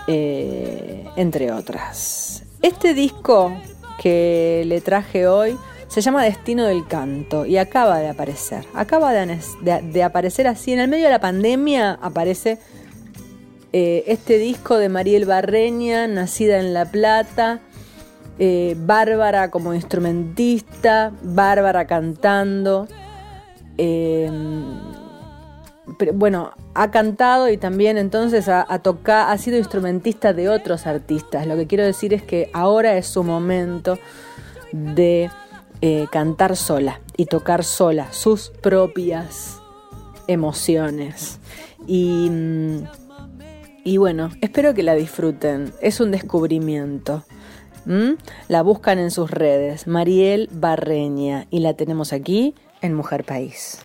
eh, 0.07 1.07
entre 1.17 1.53
otras. 1.53 2.45
Este 2.63 2.95
disco 2.95 3.53
que 4.01 4.65
le 4.67 4.81
traje 4.81 5.27
hoy 5.27 5.59
se 5.89 6.01
llama 6.01 6.25
Destino 6.25 6.65
del 6.65 6.87
Canto 6.87 7.45
y 7.45 7.59
acaba 7.59 7.99
de 7.99 8.09
aparecer. 8.09 8.65
Acaba 8.75 9.13
de, 9.13 10.03
aparecer 10.03 10.47
así. 10.47 10.73
En 10.73 10.81
el 10.81 10.89
medio 10.89 11.05
de 11.05 11.11
la 11.11 11.21
pandemia 11.21 11.99
aparece 12.01 12.59
eh, 13.73 14.05
este 14.07 14.39
disco 14.39 14.79
de 14.79 14.89
Mariel 14.89 15.27
Barreña, 15.27 16.07
nacida 16.07 16.59
en 16.61 16.73
La 16.73 16.87
Plata 16.87 17.61
eh, 18.39 18.77
Bárbara 18.79 19.51
como 19.51 19.75
instrumentista, 19.75 21.13
Bárbara 21.23 21.87
cantando. 21.87 22.89
Em, 23.77 24.65
bueno, 26.15 26.53
ha 26.75 26.91
cantado 26.91 27.49
y 27.49 27.57
también 27.57 27.99
entonces 27.99 28.49
ha, 28.49 28.65
tocado, 28.79 29.31
ha 29.31 29.39
sido 29.39 29.59
instrumentista 29.59 30.33
de 30.33 30.49
otros 30.49 30.87
artistas. 30.87 31.47
Lo 31.47 31.57
que 31.57 31.67
quiero 31.67 31.85
decir 31.85 32.15
es 32.15 32.23
que 32.23 32.51
ahora 32.53 32.97
es 32.97 33.07
su 33.07 33.23
momento 33.23 33.99
de 34.73 35.31
eh, 35.81 36.07
cantar 36.11 36.57
sola 36.57 37.01
y 37.17 37.27
tocar 37.27 37.65
sola 37.65 38.13
sus 38.13 38.51
propias 38.51 39.61
emociones. 40.27 41.41
Y, 41.87 42.29
mm, 42.31 42.85
y 43.85 43.97
bueno, 43.97 44.31
espero 44.41 44.75
que 44.75 44.83
la 44.83 44.95
disfruten. 44.95 45.73
Es 45.81 46.01
un 46.01 46.11
descubrimiento. 46.13 47.25
La 48.49 48.63
buscan 48.63 48.99
en 48.99 49.11
sus 49.11 49.31
redes, 49.31 49.87
Mariel 49.87 50.49
Barreña, 50.53 51.47
y 51.51 51.61
la 51.61 51.75
tenemos 51.75 52.13
aquí 52.13 52.55
en 52.81 52.95
Mujer 52.95 53.25
País. 53.25 53.85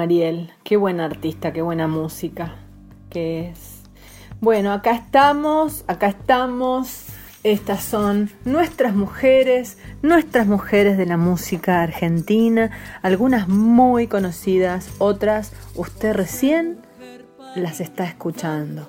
Mariel. 0.00 0.50
Qué 0.64 0.78
buena 0.78 1.04
artista, 1.04 1.52
qué 1.52 1.60
buena 1.60 1.86
música 1.86 2.54
que 3.10 3.50
es. 3.50 3.82
Bueno, 4.40 4.72
acá 4.72 4.92
estamos, 4.92 5.84
acá 5.88 6.06
estamos. 6.06 7.04
Estas 7.42 7.84
son 7.84 8.30
nuestras 8.46 8.94
mujeres, 8.94 9.76
nuestras 10.00 10.46
mujeres 10.46 10.96
de 10.96 11.04
la 11.04 11.18
música 11.18 11.82
argentina, 11.82 12.70
algunas 13.02 13.46
muy 13.46 14.06
conocidas, 14.06 14.88
otras 14.96 15.52
usted 15.74 16.14
recién 16.14 16.78
las 17.54 17.82
está 17.82 18.04
escuchando. 18.04 18.88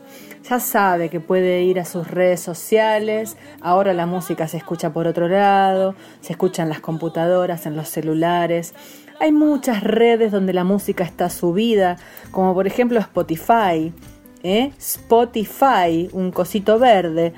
Ya 0.49 0.59
sabe 0.59 1.09
que 1.09 1.19
puede 1.19 1.63
ir 1.63 1.79
a 1.79 1.85
sus 1.85 2.07
redes 2.07 2.39
sociales, 2.39 3.37
ahora 3.61 3.93
la 3.93 4.05
música 4.05 4.47
se 4.47 4.57
escucha 4.57 4.91
por 4.91 5.07
otro 5.07 5.27
lado, 5.27 5.93
se 6.21 6.33
escucha 6.33 6.63
en 6.63 6.69
las 6.69 6.79
computadoras, 6.79 7.65
en 7.65 7.75
los 7.75 7.89
celulares. 7.89 8.73
Hay 9.21 9.31
muchas 9.31 9.83
redes 9.83 10.31
donde 10.31 10.51
la 10.51 10.63
música 10.63 11.03
está 11.03 11.29
subida, 11.29 11.97
como 12.31 12.55
por 12.55 12.65
ejemplo 12.65 12.97
Spotify. 12.97 13.93
¿eh? 14.41 14.71
Spotify, 14.79 16.09
un 16.11 16.31
cosito 16.31 16.79
verde, 16.79 17.31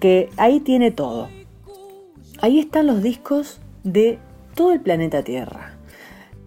que 0.00 0.30
ahí 0.36 0.58
tiene 0.58 0.90
todo. 0.90 1.28
Ahí 2.40 2.58
están 2.58 2.88
los 2.88 3.04
discos 3.04 3.60
de 3.84 4.18
todo 4.56 4.72
el 4.72 4.80
planeta 4.80 5.22
Tierra. 5.22 5.74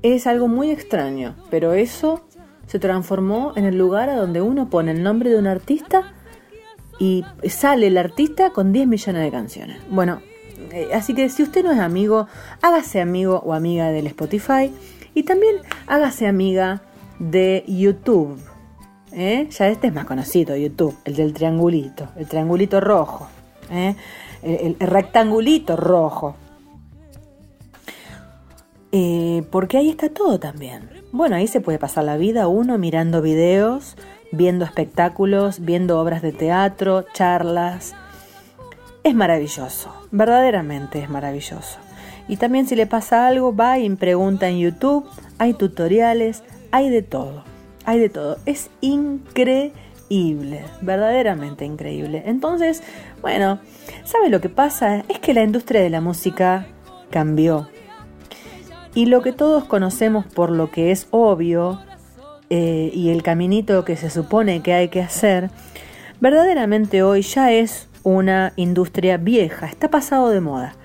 Es 0.01 0.27
algo 0.27 0.49
muy 0.49 0.71
extraño, 0.71 1.37
pero 1.49 1.71
eso 1.71 2.25
se 2.67 2.77
transformó 2.77 3.53
en 3.55 3.63
el 3.63 3.77
lugar 3.77 4.09
a 4.09 4.17
donde 4.17 4.41
uno 4.41 4.69
pone 4.69 4.91
el 4.91 5.03
nombre 5.03 5.29
de 5.29 5.39
un 5.39 5.47
artista 5.47 6.11
y 6.99 7.23
sale 7.47 7.87
el 7.87 7.97
artista 7.97 8.49
con 8.49 8.73
10 8.73 8.87
millones 8.87 9.23
de 9.23 9.31
canciones. 9.31 9.77
Bueno, 9.89 10.19
así 10.93 11.13
que 11.13 11.29
si 11.29 11.43
usted 11.43 11.63
no 11.63 11.71
es 11.71 11.79
amigo, 11.79 12.27
hágase 12.61 13.01
amigo 13.01 13.41
o 13.45 13.53
amiga 13.53 13.89
del 13.89 14.07
Spotify 14.07 14.71
y 15.13 15.23
también 15.23 15.57
hágase 15.87 16.27
amiga 16.27 16.81
de 17.19 17.63
YouTube. 17.67 18.39
¿eh? 19.11 19.47
Ya 19.49 19.67
este 19.67 19.87
es 19.87 19.93
más 19.93 20.05
conocido, 20.05 20.55
YouTube, 20.55 20.95
el 21.05 21.15
del 21.15 21.33
triangulito, 21.33 22.09
el 22.15 22.27
triangulito 22.27 22.79
rojo, 22.79 23.27
¿eh? 23.71 23.95
el, 24.41 24.77
el 24.79 24.87
rectangulito 24.87 25.75
rojo. 25.75 26.35
Eh, 28.93 29.43
porque 29.51 29.77
ahí 29.77 29.89
está 29.89 30.09
todo 30.09 30.39
también. 30.39 30.89
Bueno, 31.11 31.35
ahí 31.35 31.47
se 31.47 31.61
puede 31.61 31.79
pasar 31.79 32.03
la 32.03 32.17
vida 32.17 32.47
uno 32.47 32.77
mirando 32.77 33.21
videos, 33.21 33.95
viendo 34.31 34.65
espectáculos, 34.65 35.61
viendo 35.61 35.99
obras 35.99 36.21
de 36.21 36.33
teatro, 36.33 37.05
charlas. 37.13 37.93
Es 39.03 39.15
maravilloso, 39.15 40.00
verdaderamente 40.11 40.99
es 40.99 41.09
maravilloso. 41.09 41.79
Y 42.27 42.37
también 42.37 42.67
si 42.67 42.75
le 42.75 42.87
pasa 42.87 43.27
algo, 43.27 43.55
va 43.55 43.79
y 43.79 43.89
pregunta 43.91 44.47
en 44.47 44.59
YouTube, 44.59 45.05
hay 45.37 45.53
tutoriales, 45.53 46.43
hay 46.71 46.89
de 46.89 47.01
todo, 47.01 47.43
hay 47.85 47.99
de 47.99 48.09
todo. 48.09 48.37
Es 48.45 48.69
increíble, 48.81 49.73
verdaderamente 50.81 51.65
increíble. 51.65 52.23
Entonces, 52.25 52.83
bueno, 53.21 53.59
¿sabe 54.03 54.29
lo 54.29 54.39
que 54.39 54.49
pasa? 54.49 55.03
Es 55.09 55.19
que 55.19 55.33
la 55.33 55.43
industria 55.43 55.81
de 55.81 55.89
la 55.89 56.01
música 56.01 56.67
cambió 57.09 57.67
y 58.93 59.05
lo 59.05 59.21
que 59.21 59.31
todos 59.31 59.63
conocemos 59.65 60.25
por 60.25 60.49
lo 60.49 60.69
que 60.71 60.91
es 60.91 61.07
obvio 61.11 61.79
eh, 62.49 62.91
y 62.93 63.09
el 63.09 63.23
caminito 63.23 63.85
que 63.85 63.95
se 63.95 64.09
supone 64.09 64.61
que 64.61 64.73
hay 64.73 64.89
que 64.89 65.01
hacer, 65.01 65.49
verdaderamente 66.19 67.01
hoy 67.01 67.21
ya 67.21 67.51
es 67.51 67.87
una 68.03 68.53
industria 68.55 69.17
vieja, 69.17 69.67
está 69.67 69.89
pasado 69.89 70.29
de 70.29 70.41
moda. 70.41 70.75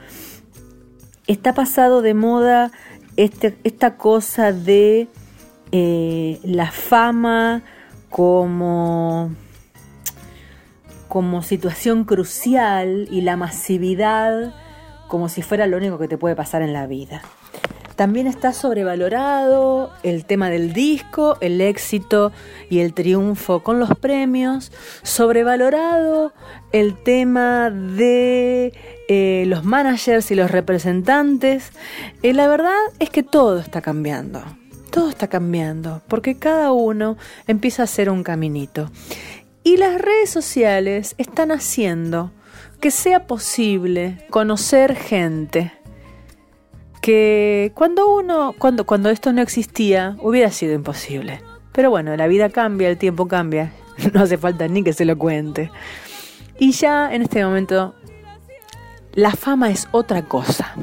Está 1.26 1.54
pasado 1.54 2.02
de 2.02 2.14
moda 2.14 2.70
este, 3.16 3.56
esta 3.64 3.96
cosa 3.96 4.52
de 4.52 5.08
eh, 5.72 6.38
la 6.44 6.70
fama 6.70 7.62
como, 8.10 9.30
como 11.08 11.42
situación 11.42 12.04
crucial 12.04 13.08
y 13.10 13.22
la 13.22 13.36
masividad 13.36 14.54
como 15.08 15.28
si 15.28 15.42
fuera 15.42 15.66
lo 15.66 15.76
único 15.76 15.98
que 15.98 16.08
te 16.08 16.18
puede 16.18 16.36
pasar 16.36 16.62
en 16.62 16.72
la 16.72 16.86
vida. 16.86 17.22
También 17.96 18.26
está 18.26 18.52
sobrevalorado 18.52 19.90
el 20.02 20.26
tema 20.26 20.50
del 20.50 20.74
disco, 20.74 21.38
el 21.40 21.62
éxito 21.62 22.30
y 22.68 22.80
el 22.80 22.92
triunfo 22.92 23.62
con 23.62 23.80
los 23.80 23.96
premios. 23.98 24.70
Sobrevalorado 25.02 26.34
el 26.72 26.94
tema 27.02 27.70
de 27.70 28.74
eh, 29.08 29.44
los 29.46 29.64
managers 29.64 30.30
y 30.30 30.34
los 30.34 30.50
representantes. 30.50 31.72
Y 32.22 32.34
la 32.34 32.48
verdad 32.48 32.76
es 32.98 33.08
que 33.08 33.22
todo 33.22 33.58
está 33.58 33.80
cambiando. 33.80 34.42
Todo 34.90 35.08
está 35.08 35.28
cambiando 35.28 36.02
porque 36.06 36.36
cada 36.36 36.72
uno 36.72 37.16
empieza 37.46 37.82
a 37.82 37.84
hacer 37.84 38.10
un 38.10 38.22
caminito. 38.22 38.90
Y 39.64 39.78
las 39.78 40.00
redes 40.02 40.28
sociales 40.28 41.14
están 41.16 41.50
haciendo 41.50 42.30
que 42.78 42.90
sea 42.90 43.26
posible 43.26 44.18
conocer 44.28 44.94
gente 44.94 45.72
que 47.06 47.70
cuando 47.76 48.12
uno, 48.12 48.52
cuando, 48.58 48.84
cuando 48.84 49.10
esto 49.10 49.32
no 49.32 49.40
existía, 49.40 50.16
hubiera 50.22 50.50
sido 50.50 50.74
imposible. 50.74 51.40
Pero 51.70 51.88
bueno, 51.88 52.16
la 52.16 52.26
vida 52.26 52.48
cambia, 52.50 52.88
el 52.88 52.98
tiempo 52.98 53.28
cambia, 53.28 53.72
no 54.12 54.22
hace 54.22 54.36
falta 54.36 54.66
ni 54.66 54.82
que 54.82 54.92
se 54.92 55.04
lo 55.04 55.16
cuente. 55.16 55.70
Y 56.58 56.72
ya 56.72 57.14
en 57.14 57.22
este 57.22 57.44
momento, 57.44 57.94
la 59.12 59.30
fama 59.30 59.70
es 59.70 59.86
otra 59.92 60.22
cosa. 60.22 60.74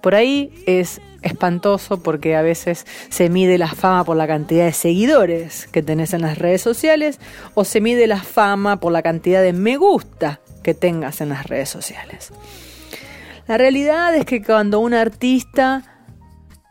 Por 0.00 0.14
ahí 0.14 0.50
es 0.64 1.02
espantoso 1.20 2.02
porque 2.02 2.36
a 2.36 2.40
veces 2.40 2.86
se 3.10 3.28
mide 3.28 3.58
la 3.58 3.68
fama 3.68 4.02
por 4.04 4.16
la 4.16 4.26
cantidad 4.26 4.64
de 4.64 4.72
seguidores 4.72 5.66
que 5.66 5.82
tenés 5.82 6.14
en 6.14 6.22
las 6.22 6.38
redes 6.38 6.62
sociales 6.62 7.20
o 7.52 7.66
se 7.66 7.82
mide 7.82 8.06
la 8.06 8.22
fama 8.22 8.80
por 8.80 8.92
la 8.92 9.02
cantidad 9.02 9.42
de 9.42 9.52
me 9.52 9.76
gusta 9.76 10.40
que 10.62 10.72
tengas 10.72 11.20
en 11.20 11.28
las 11.28 11.46
redes 11.46 11.68
sociales. 11.68 12.32
La 13.46 13.58
realidad 13.58 14.14
es 14.14 14.24
que 14.24 14.42
cuando 14.42 14.80
un 14.80 14.94
artista 14.94 15.82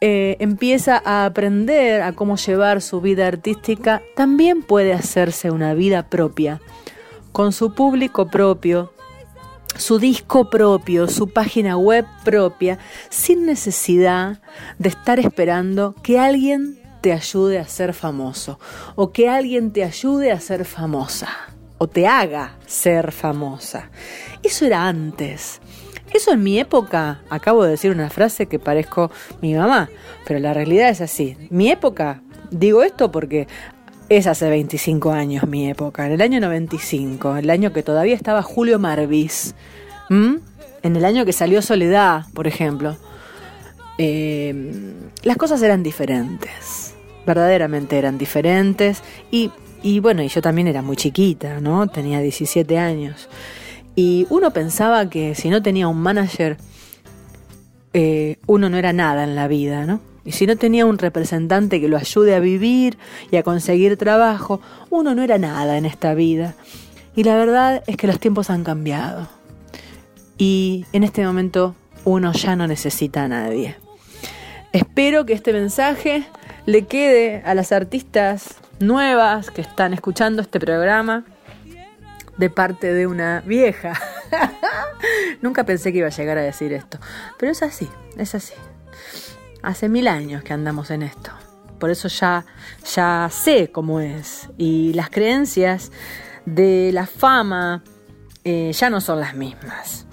eh, 0.02 0.38
empieza 0.40 1.02
a 1.06 1.26
aprender 1.26 2.02
a 2.02 2.14
cómo 2.14 2.36
llevar 2.36 2.82
su 2.82 3.00
vida 3.00 3.28
artística, 3.28 4.02
también 4.16 4.64
puede 4.64 4.94
hacerse 4.94 5.52
una 5.52 5.76
vida 5.76 6.10
propia, 6.10 6.62
con 7.32 7.54
su 7.54 7.74
público 7.76 8.28
propio, 8.28 8.92
su 9.78 10.00
disco 10.00 10.50
propio, 10.50 11.08
su 11.08 11.30
página 11.30 11.78
web 11.78 12.06
propia, 12.24 12.80
sin 13.10 13.46
necesidad 13.46 14.42
de 14.80 14.90
estar 14.90 15.20
esperando 15.20 15.96
que 16.02 16.20
alguien 16.20 16.80
te 17.02 17.14
ayude 17.14 17.60
a 17.60 17.68
ser 17.68 17.94
famoso 17.94 18.60
o 18.96 19.12
que 19.12 19.30
alguien 19.30 19.74
te 19.74 19.84
ayude 19.84 20.32
a 20.32 20.40
ser 20.40 20.66
famosa 20.66 21.30
o 21.78 21.88
te 21.88 22.08
haga 22.08 22.56
ser 22.66 23.12
famosa. 23.12 23.90
Eso 24.42 24.66
era 24.66 24.88
antes. 24.88 25.60
Eso 26.14 26.32
en 26.32 26.44
mi 26.44 26.60
época, 26.60 27.22
acabo 27.30 27.64
de 27.64 27.72
decir 27.72 27.92
una 27.92 28.10
frase 28.10 28.46
que 28.46 28.60
parezco 28.60 29.12
mi 29.42 29.56
mamá, 29.56 29.90
pero 30.28 30.40
la 30.40 30.54
realidad 30.54 30.90
es 30.90 31.02
así. 31.02 31.36
Mi 31.50 31.72
época, 31.72 32.22
digo 32.52 32.84
esto 32.84 33.12
porque 33.12 33.48
es 34.10 34.28
hace 34.28 34.48
25 34.48 35.12
años 35.12 35.48
mi 35.48 35.70
época, 35.70 36.06
en 36.06 36.12
el 36.12 36.22
año 36.22 36.40
95, 36.40 37.38
el 37.38 37.50
año 37.50 37.74
que 37.74 37.82
todavía 37.82 38.14
estaba 38.14 38.44
Julio 38.44 38.78
Marvis, 38.78 39.56
en 40.10 40.42
el 40.84 41.04
año 41.04 41.26
que 41.26 41.34
salió 41.34 41.64
Soledad, 41.64 42.26
por 42.36 42.46
ejemplo. 42.46 42.96
Eh, 43.98 44.54
las 45.24 45.38
cosas 45.38 45.64
eran 45.64 45.82
diferentes, 45.82 46.94
verdaderamente 47.26 47.98
eran 47.98 48.20
diferentes 48.20 49.02
y, 49.32 49.50
y 49.82 50.00
bueno, 50.00 50.22
y 50.22 50.28
yo 50.28 50.42
también 50.44 50.68
era 50.68 50.84
muy 50.84 50.96
chiquita, 50.96 51.60
¿no? 51.60 51.88
Tenía 51.88 52.20
17 52.20 52.78
años. 52.78 53.30
Y 53.96 54.26
uno 54.30 54.52
pensaba 54.52 55.10
que 55.10 55.36
si 55.36 55.50
no 55.50 55.62
tenía 55.62 55.88
un 55.88 56.00
manager, 56.00 56.58
eh, 57.94 58.38
uno 58.48 58.70
no 58.70 58.78
era 58.78 58.92
nada 58.94 59.24
en 59.24 59.36
la 59.36 59.48
vida, 59.48 59.86
¿no? 59.86 60.02
Y 60.26 60.32
si 60.32 60.48
no 60.48 60.56
tenía 60.56 60.86
un 60.86 60.98
representante 60.98 61.82
que 61.82 61.90
lo 61.90 61.98
ayude 61.98 62.34
a 62.34 62.40
vivir 62.40 62.98
y 63.30 63.36
a 63.36 63.44
conseguir 63.44 63.98
trabajo, 63.98 64.62
uno 64.90 65.14
no 65.16 65.22
era 65.22 65.38
nada 65.38 65.78
en 65.78 65.86
esta 65.86 66.14
vida. 66.14 66.56
Y 67.16 67.24
la 67.24 67.36
verdad 67.36 67.84
es 67.88 67.98
que 67.98 68.08
los 68.08 68.20
tiempos 68.20 68.50
han 68.50 68.64
cambiado. 68.64 69.28
Y 70.38 70.86
en 70.94 71.04
este 71.04 71.26
momento 71.26 71.76
uno 72.06 72.32
ya 72.34 72.56
no 72.56 72.68
necesita 72.68 73.26
a 73.26 73.28
nadie. 73.28 73.76
Espero 74.72 75.26
que 75.26 75.34
este 75.34 75.54
mensaje 75.54 76.24
le 76.66 76.84
quede 76.84 77.44
a 77.46 77.54
las 77.54 77.72
artistas 77.72 78.56
nuevas 78.80 79.52
que 79.52 79.62
están 79.62 79.94
escuchando 79.94 80.42
este 80.42 80.60
programa 80.60 81.26
de 82.38 82.50
parte 82.50 82.94
de 82.94 83.08
una 83.08 83.42
vieja. 83.42 83.94
Nunca 85.42 85.66
pensé 85.66 85.92
que 85.92 86.00
iba 86.00 86.08
a 86.08 86.12
llegar 86.12 86.38
a 86.38 86.42
decir 86.42 86.74
esto, 86.74 87.00
pero 87.38 87.52
es 87.52 87.62
así, 87.62 87.90
es 88.18 88.36
así. 88.36 88.54
Hace 89.62 89.90
mil 89.90 90.08
años 90.08 90.44
que 90.44 90.54
andamos 90.54 90.92
en 90.92 91.04
esto. 91.04 91.32
Por 91.80 91.90
eso 91.90 92.08
ya, 92.08 92.46
ya 92.94 93.30
sé 93.32 93.72
cómo 93.72 94.00
es. 94.00 94.50
Y 94.58 94.94
las 94.94 95.10
creencias 95.10 95.92
de 96.46 96.92
la 96.94 97.08
fama 97.08 97.84
eh, 98.44 98.72
ya 98.74 98.90
no 98.90 99.02
son 99.02 99.20
las 99.20 99.36
mismas. 99.36 100.06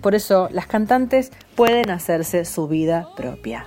Por 0.00 0.14
eso 0.14 0.48
las 0.52 0.68
cantantes 0.68 1.32
pueden 1.56 1.90
hacerse 1.90 2.44
su 2.44 2.68
vida 2.68 3.08
propia. 3.16 3.66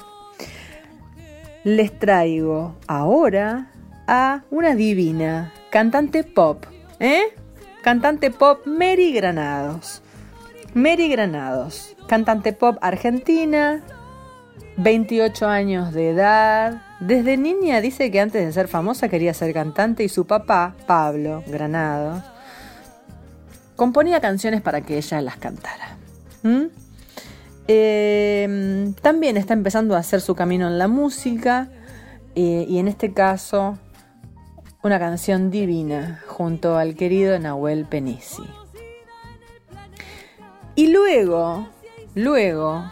les 1.65 1.99
traigo 1.99 2.77
ahora 2.87 3.71
a 4.07 4.43
una 4.49 4.75
divina, 4.75 5.51
cantante 5.69 6.23
pop, 6.23 6.65
¿eh? 7.01 7.35
Cantante 7.81 8.29
pop 8.29 8.65
Mary 8.65 9.13
Granados. 9.13 10.01
Mary 10.73 11.09
Granados, 11.09 11.95
cantante 12.07 12.53
pop 12.53 12.77
argentina, 12.81 13.81
28 14.77 15.47
años 15.47 15.93
de 15.93 16.09
edad. 16.09 16.81
Desde 16.99 17.37
niña 17.37 17.81
dice 17.81 18.11
que 18.11 18.19
antes 18.19 18.45
de 18.45 18.51
ser 18.51 18.67
famosa 18.67 19.07
quería 19.07 19.33
ser 19.33 19.53
cantante 19.53 20.03
y 20.03 20.09
su 20.09 20.27
papá, 20.27 20.75
Pablo 20.85 21.43
Granados, 21.47 22.21
componía 23.75 24.19
canciones 24.19 24.61
para 24.61 24.81
que 24.81 24.97
ella 24.97 25.21
las 25.21 25.37
cantara. 25.37 25.97
¿Mm? 26.43 26.65
Eh, 27.67 28.93
también 29.01 29.37
está 29.37 29.53
empezando 29.53 29.95
a 29.95 29.99
hacer 29.99 30.21
su 30.21 30.35
camino 30.35 30.67
en 30.67 30.77
la 30.77 30.87
música 30.87 31.69
eh, 32.35 32.65
y 32.67 32.79
en 32.79 32.87
este 32.87 33.13
caso 33.13 33.77
una 34.81 34.97
canción 34.97 35.51
divina 35.51 36.23
junto 36.27 36.77
al 36.77 36.95
querido 36.95 37.37
Nahuel 37.37 37.85
Penisi. 37.85 38.43
Y 40.75 40.87
luego, 40.87 41.67
luego, 42.15 42.89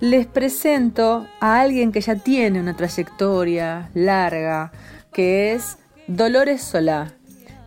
les 0.00 0.26
presento 0.26 1.28
a 1.40 1.60
alguien 1.60 1.92
que 1.92 2.00
ya 2.00 2.16
tiene 2.16 2.60
una 2.60 2.76
trayectoria 2.76 3.90
larga, 3.94 4.72
que 5.12 5.52
es 5.52 5.78
Dolores 6.08 6.62
Solá, 6.62 7.12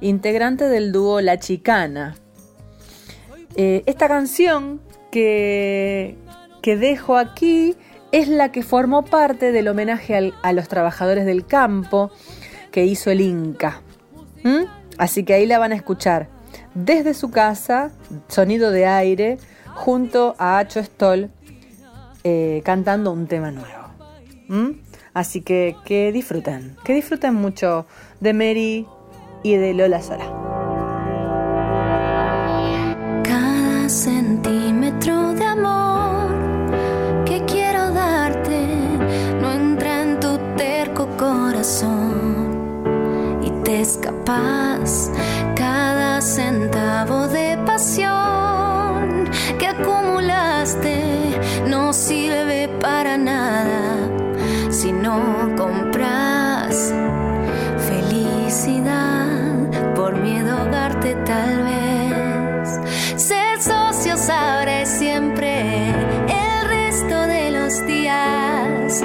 integrante 0.02 0.68
del 0.68 0.92
dúo 0.92 1.22
La 1.22 1.40
Chicana. 1.40 2.16
Eh, 3.56 3.84
esta 3.86 4.10
canción 4.10 4.82
que, 5.12 6.18
que 6.62 6.76
dejo 6.76 7.16
aquí 7.18 7.78
es 8.12 8.28
la 8.28 8.52
que 8.52 8.64
formó 8.64 9.06
parte 9.06 9.54
del 9.54 9.70
homenaje 9.70 10.34
a 10.42 10.54
los 10.54 10.68
trabajadores 10.68 11.26
del 11.26 11.46
campo 11.46 12.12
que 12.72 12.86
hizo 12.86 13.12
el 13.12 13.22
Inca. 13.22 13.82
¿Mm? 14.44 14.66
Así 14.98 15.24
que 15.24 15.34
ahí 15.34 15.46
la 15.46 15.60
van 15.60 15.72
a 15.72 15.76
escuchar 15.76 16.28
desde 16.74 17.14
su 17.14 17.32
casa, 17.32 17.92
sonido 18.28 18.72
de 18.72 18.86
aire, 18.86 19.38
junto 19.74 20.36
a 20.38 20.58
Acho 20.60 20.84
Stoll 20.84 21.30
eh, 22.24 22.62
cantando 22.64 23.12
un 23.12 23.28
tema 23.28 23.52
nuevo. 23.52 23.84
¿Mm? 24.48 24.80
Así 25.14 25.42
que 25.42 25.76
que 25.86 26.12
disfruten, 26.12 26.78
que 26.84 26.94
disfruten 26.94 27.34
mucho 27.34 27.86
de 28.20 28.34
Mary 28.34 28.88
y 29.44 29.56
de 29.56 29.74
Lola 29.74 30.02
Sola. 30.02 30.51
Escapas 43.82 45.12
cada 45.56 46.22
centavo 46.22 47.28
de 47.28 47.58
pasión 47.66 49.30
que 49.58 49.68
acumulaste 49.68 51.40
no 51.68 51.92
sirve 51.92 52.70
para 52.80 53.18
nada 53.18 54.08
si 54.70 54.92
no 54.92 55.50
compras 55.58 56.94
felicidad 57.90 59.42
por 59.96 60.16
miedo 60.16 60.56
a 60.56 60.62
ahogarte 60.62 61.16
tal 61.26 61.64
vez. 61.64 62.80
Ser 63.16 63.62
socios 63.62 64.30
ahora 64.30 64.82
es 64.82 64.90
siempre 64.90 65.90
el 65.90 66.68
resto 66.68 67.28
de 67.28 67.52
los 67.52 67.86
días, 67.88 69.04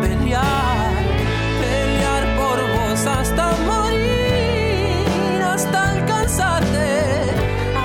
pelear, 0.00 1.02
pelear 1.62 2.24
por 2.38 2.58
vos 2.74 3.06
hasta 3.06 3.44
morir, 3.70 5.42
hasta 5.52 5.78
alcanzarte, 5.96 6.90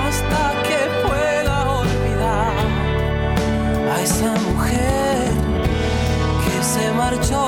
hasta 0.04 0.42
que 0.66 0.80
pueda 1.06 1.56
olvidar 1.82 2.54
a 3.92 4.02
esa 4.02 4.32
mujer 4.48 5.28
que 6.44 6.56
se 6.72 6.84
marchó 6.92 7.44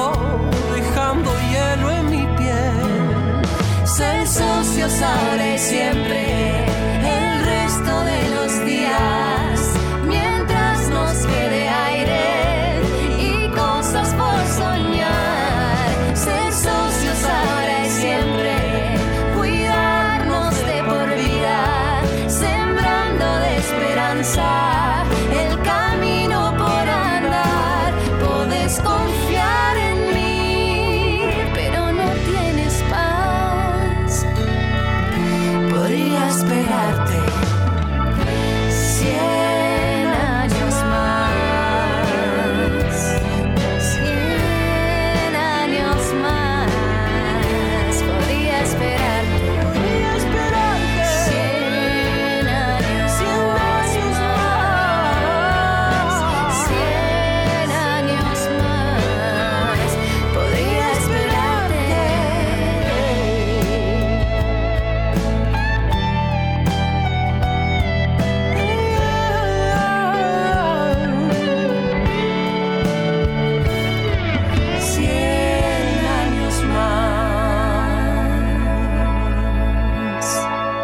dejando 0.74 1.30
hielo 1.50 1.86
en 1.98 2.04
mi 2.14 2.24
piel. 2.38 2.88
Ser 3.84 4.26
y 5.54 5.58
siempre, 5.58 6.17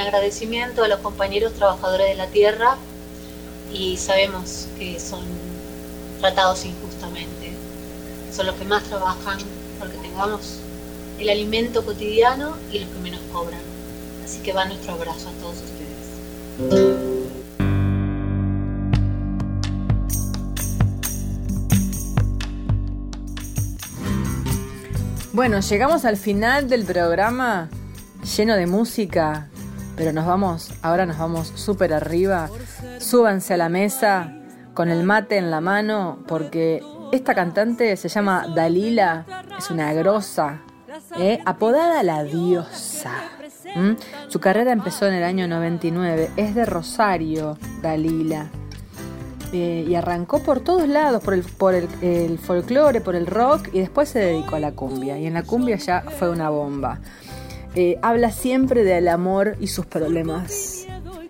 agradecimiento 0.00 0.84
a 0.84 0.88
los 0.88 1.00
compañeros 1.00 1.52
trabajadores 1.54 2.08
de 2.08 2.14
la 2.14 2.26
tierra 2.26 2.76
y 3.72 3.96
sabemos 3.96 4.68
que 4.78 5.00
son 5.00 5.24
tratados 6.20 6.64
injustamente. 6.64 7.52
Son 8.34 8.46
los 8.46 8.54
que 8.56 8.64
más 8.64 8.82
trabajan 8.84 9.38
porque 9.78 9.96
tengamos 9.98 10.58
el 11.18 11.28
alimento 11.28 11.84
cotidiano 11.84 12.56
y 12.72 12.80
los 12.80 12.88
que 12.88 12.98
menos 12.98 13.20
cobran. 13.32 13.60
Así 14.24 14.40
que 14.40 14.52
va 14.52 14.64
nuestro 14.64 14.94
abrazo 14.94 15.28
a 15.28 15.32
todos 15.42 15.56
ustedes. 15.56 17.02
Bueno, 25.32 25.60
llegamos 25.60 26.04
al 26.04 26.18
final 26.18 26.68
del 26.68 26.84
programa 26.84 27.70
lleno 28.36 28.54
de 28.54 28.66
música, 28.66 29.48
pero 29.96 30.12
nos 30.12 30.26
vamos, 30.26 30.72
ahora 30.82 31.06
nos 31.06 31.18
vamos 31.18 31.52
súper 31.54 31.92
arriba. 31.92 32.48
Súbanse 32.98 33.54
a 33.54 33.56
la 33.56 33.68
mesa 33.68 34.32
con 34.74 34.88
el 34.88 35.04
mate 35.04 35.36
en 35.36 35.50
la 35.50 35.60
mano, 35.60 36.18
porque 36.26 36.82
esta 37.12 37.34
cantante 37.34 37.96
se 37.96 38.08
llama 38.08 38.46
Dalila, 38.54 39.26
es 39.58 39.70
una 39.70 39.92
grosa, 39.92 40.60
¿eh? 41.18 41.40
apodada 41.44 42.02
la 42.02 42.24
diosa. 42.24 43.12
Su 44.28 44.40
carrera 44.40 44.72
empezó 44.72 45.06
en 45.06 45.14
el 45.14 45.24
año 45.24 45.48
99, 45.48 46.30
es 46.36 46.54
de 46.54 46.64
Rosario, 46.64 47.58
Dalila. 47.80 48.50
Eh, 49.52 49.84
y 49.86 49.94
arrancó 49.94 50.42
por 50.42 50.60
todos 50.60 50.88
lados, 50.88 51.22
por, 51.22 51.34
el, 51.34 51.42
por 51.42 51.74
el, 51.74 51.86
el 52.00 52.38
folclore, 52.38 53.02
por 53.02 53.14
el 53.14 53.26
rock, 53.26 53.68
y 53.72 53.80
después 53.80 54.08
se 54.08 54.18
dedicó 54.18 54.56
a 54.56 54.60
la 54.60 54.72
cumbia. 54.72 55.18
Y 55.18 55.26
en 55.26 55.34
la 55.34 55.42
cumbia 55.42 55.76
ya 55.76 56.02
fue 56.18 56.30
una 56.30 56.48
bomba. 56.48 57.00
Eh, 57.74 57.98
habla 58.02 58.30
siempre 58.30 58.84
del 58.84 59.08
amor 59.08 59.56
y 59.58 59.68
sus 59.68 59.86
problemas, 59.86 60.86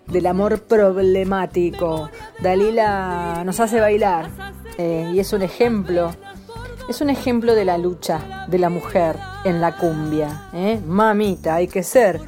del 0.07 0.25
amor 0.25 0.59
problemático. 0.63 2.09
Dalila 2.41 3.43
nos 3.45 3.61
hace 3.61 3.79
bailar 3.79 4.27
eh, 4.77 5.09
y 5.13 5.19
es 5.19 5.31
un 5.31 5.41
ejemplo, 5.41 6.13
es 6.89 6.99
un 6.99 7.09
ejemplo 7.09 7.55
de 7.55 7.63
la 7.63 7.77
lucha 7.77 8.45
de 8.49 8.59
la 8.59 8.69
mujer 8.69 9.15
en 9.45 9.61
la 9.61 9.77
cumbia. 9.77 10.49
¿eh? 10.53 10.81
Mamita, 10.85 11.55
hay 11.55 11.69
que 11.69 11.81
ser 11.81 12.19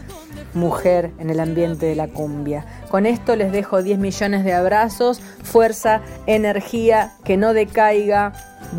mujer 0.54 1.12
en 1.20 1.30
el 1.30 1.42
ambiente 1.42 1.86
de 1.86 1.96
la 1.96 2.08
cumbia. 2.08 2.66
Con 2.90 3.06
esto 3.06 3.36
les 3.36 3.52
dejo 3.52 3.84
10 3.84 4.00
millones 4.00 4.46
de 4.46 4.54
abrazos, 4.54 5.20
fuerza, 5.44 6.02
energía, 6.26 7.12
que 7.26 7.36
no 7.36 7.54
decaiga. 7.54 8.32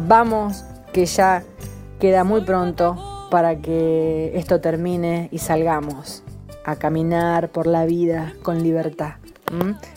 Vamos, 0.09 0.65
que 0.95 1.05
ya 1.05 1.43
queda 2.01 2.25
muy 2.25 2.41
pronto 2.41 3.16
para 3.37 3.57
que 3.57 4.33
esto 4.35 4.63
termine 4.63 5.29
y 5.31 5.41
salgamos 5.41 6.23
a 6.65 6.77
caminar 6.77 7.51
por 7.51 7.67
la 7.67 7.85
vida 7.85 8.33
con 8.43 8.63
libertad. 8.63 9.17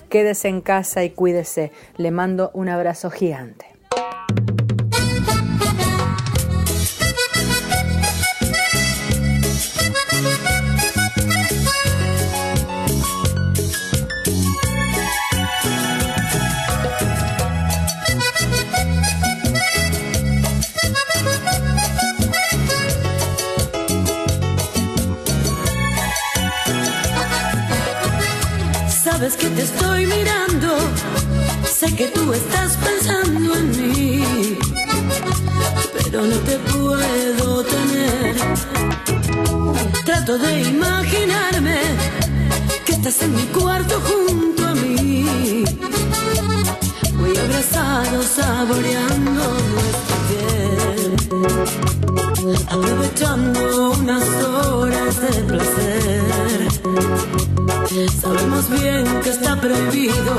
Quédese 0.10 0.50
en 0.50 0.60
casa 0.60 1.06
y 1.06 1.12
cuídese. 1.12 1.72
Le 1.96 2.12
mando 2.12 2.52
un 2.54 2.68
abrazo 2.68 3.10
gigante. 3.10 3.69
Que 29.38 29.50
te 29.52 29.62
estoy 29.62 30.06
mirando, 30.08 30.76
sé 31.64 31.96
que 31.96 32.08
tú 32.08 32.34
estás 32.34 32.76
pensando 32.78 33.56
en 33.56 33.70
mí, 33.70 34.58
pero 35.94 36.26
no 36.26 36.36
te 36.38 36.58
puedo 36.58 37.64
tener. 37.64 38.36
Trato 40.04 40.38
de 40.40 40.62
imaginarme 40.64 41.80
que 42.86 42.94
estás 42.94 43.22
en 43.22 43.36
mi 43.36 43.44
cuarto 43.44 44.02
junto 44.02 44.68
a 44.68 44.74
mí. 44.74 45.64
Muy 47.14 47.38
abrazados 47.38 48.26
saboreando 48.26 49.44
nuestra 49.74 50.18
piel, 50.28 51.14
aprovechando 52.68 53.92
unas 53.92 54.28
horas 54.44 55.22
de 55.22 55.44
placer. 55.44 56.00
Sabemos 57.90 58.70
bien 58.70 59.04
que 59.24 59.32
está 59.32 59.60
prohibido, 59.60 60.36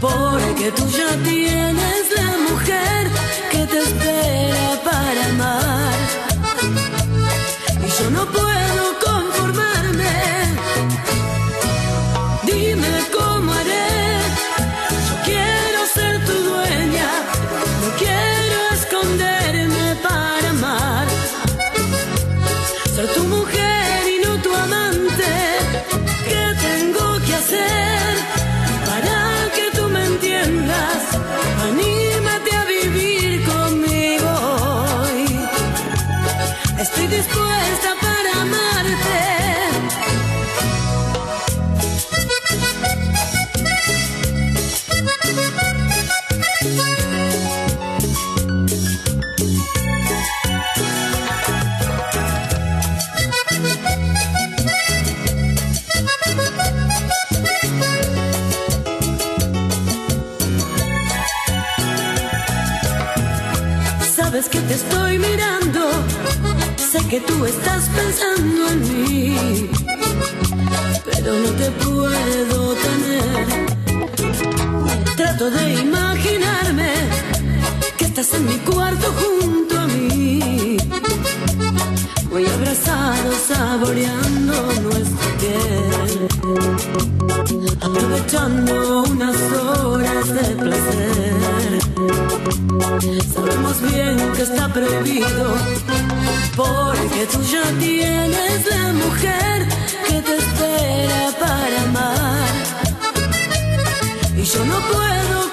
porque 0.00 0.70
tú 0.76 0.86
ya 0.90 1.16
tienes 1.24 2.04
la 2.14 2.36
mujer 2.48 3.10
que 3.50 3.66
te 3.66 3.78
espera 3.80 4.80
para 4.84 5.26
amar. 5.26 5.92
Y 7.84 7.88
yo 8.00 8.10
no 8.10 8.26
puedo 8.26 8.55
Sabes 64.36 64.50
que 64.50 64.60
te 64.60 64.74
estoy 64.74 65.18
mirando, 65.18 65.80
sé 66.76 66.98
que 67.08 67.20
tú 67.20 67.46
estás 67.46 67.88
pensando 67.88 68.68
en 68.68 68.80
mí, 68.82 69.70
pero 71.06 71.32
no 71.32 71.48
te 71.52 71.70
puedo 71.70 72.74
tener. 72.74 73.46
Trato 75.16 75.50
de 75.50 75.80
imaginarme 75.80 76.92
que 77.96 78.04
estás 78.04 78.34
en 78.34 78.44
mi 78.44 78.58
cuarto 78.58 79.10
junto 79.20 79.80
a 79.80 79.86
mí, 79.86 80.76
muy 82.36 82.44
abrazados 82.44 83.34
saboreando 83.48 84.52
nuestra 84.82 85.28
piel, 85.40 86.28
aprovechando 87.80 89.04
unas 89.04 89.36
horas 89.52 90.28
de 90.34 90.44
placer. 90.62 91.80
Sabemos 93.32 93.80
bien 93.90 94.32
que 94.34 94.42
está 94.42 94.68
prohibido, 94.70 95.56
porque 96.54 97.26
tú 97.32 97.40
ya 97.50 97.64
tienes 97.78 98.66
la 98.66 98.92
mujer 98.92 99.68
que 100.06 100.20
te 100.20 100.36
espera 100.36 101.32
para 101.40 101.82
amar. 101.88 102.48
Y 104.36 104.42
yo 104.42 104.62
no 104.66 104.78
puedo 104.92 105.45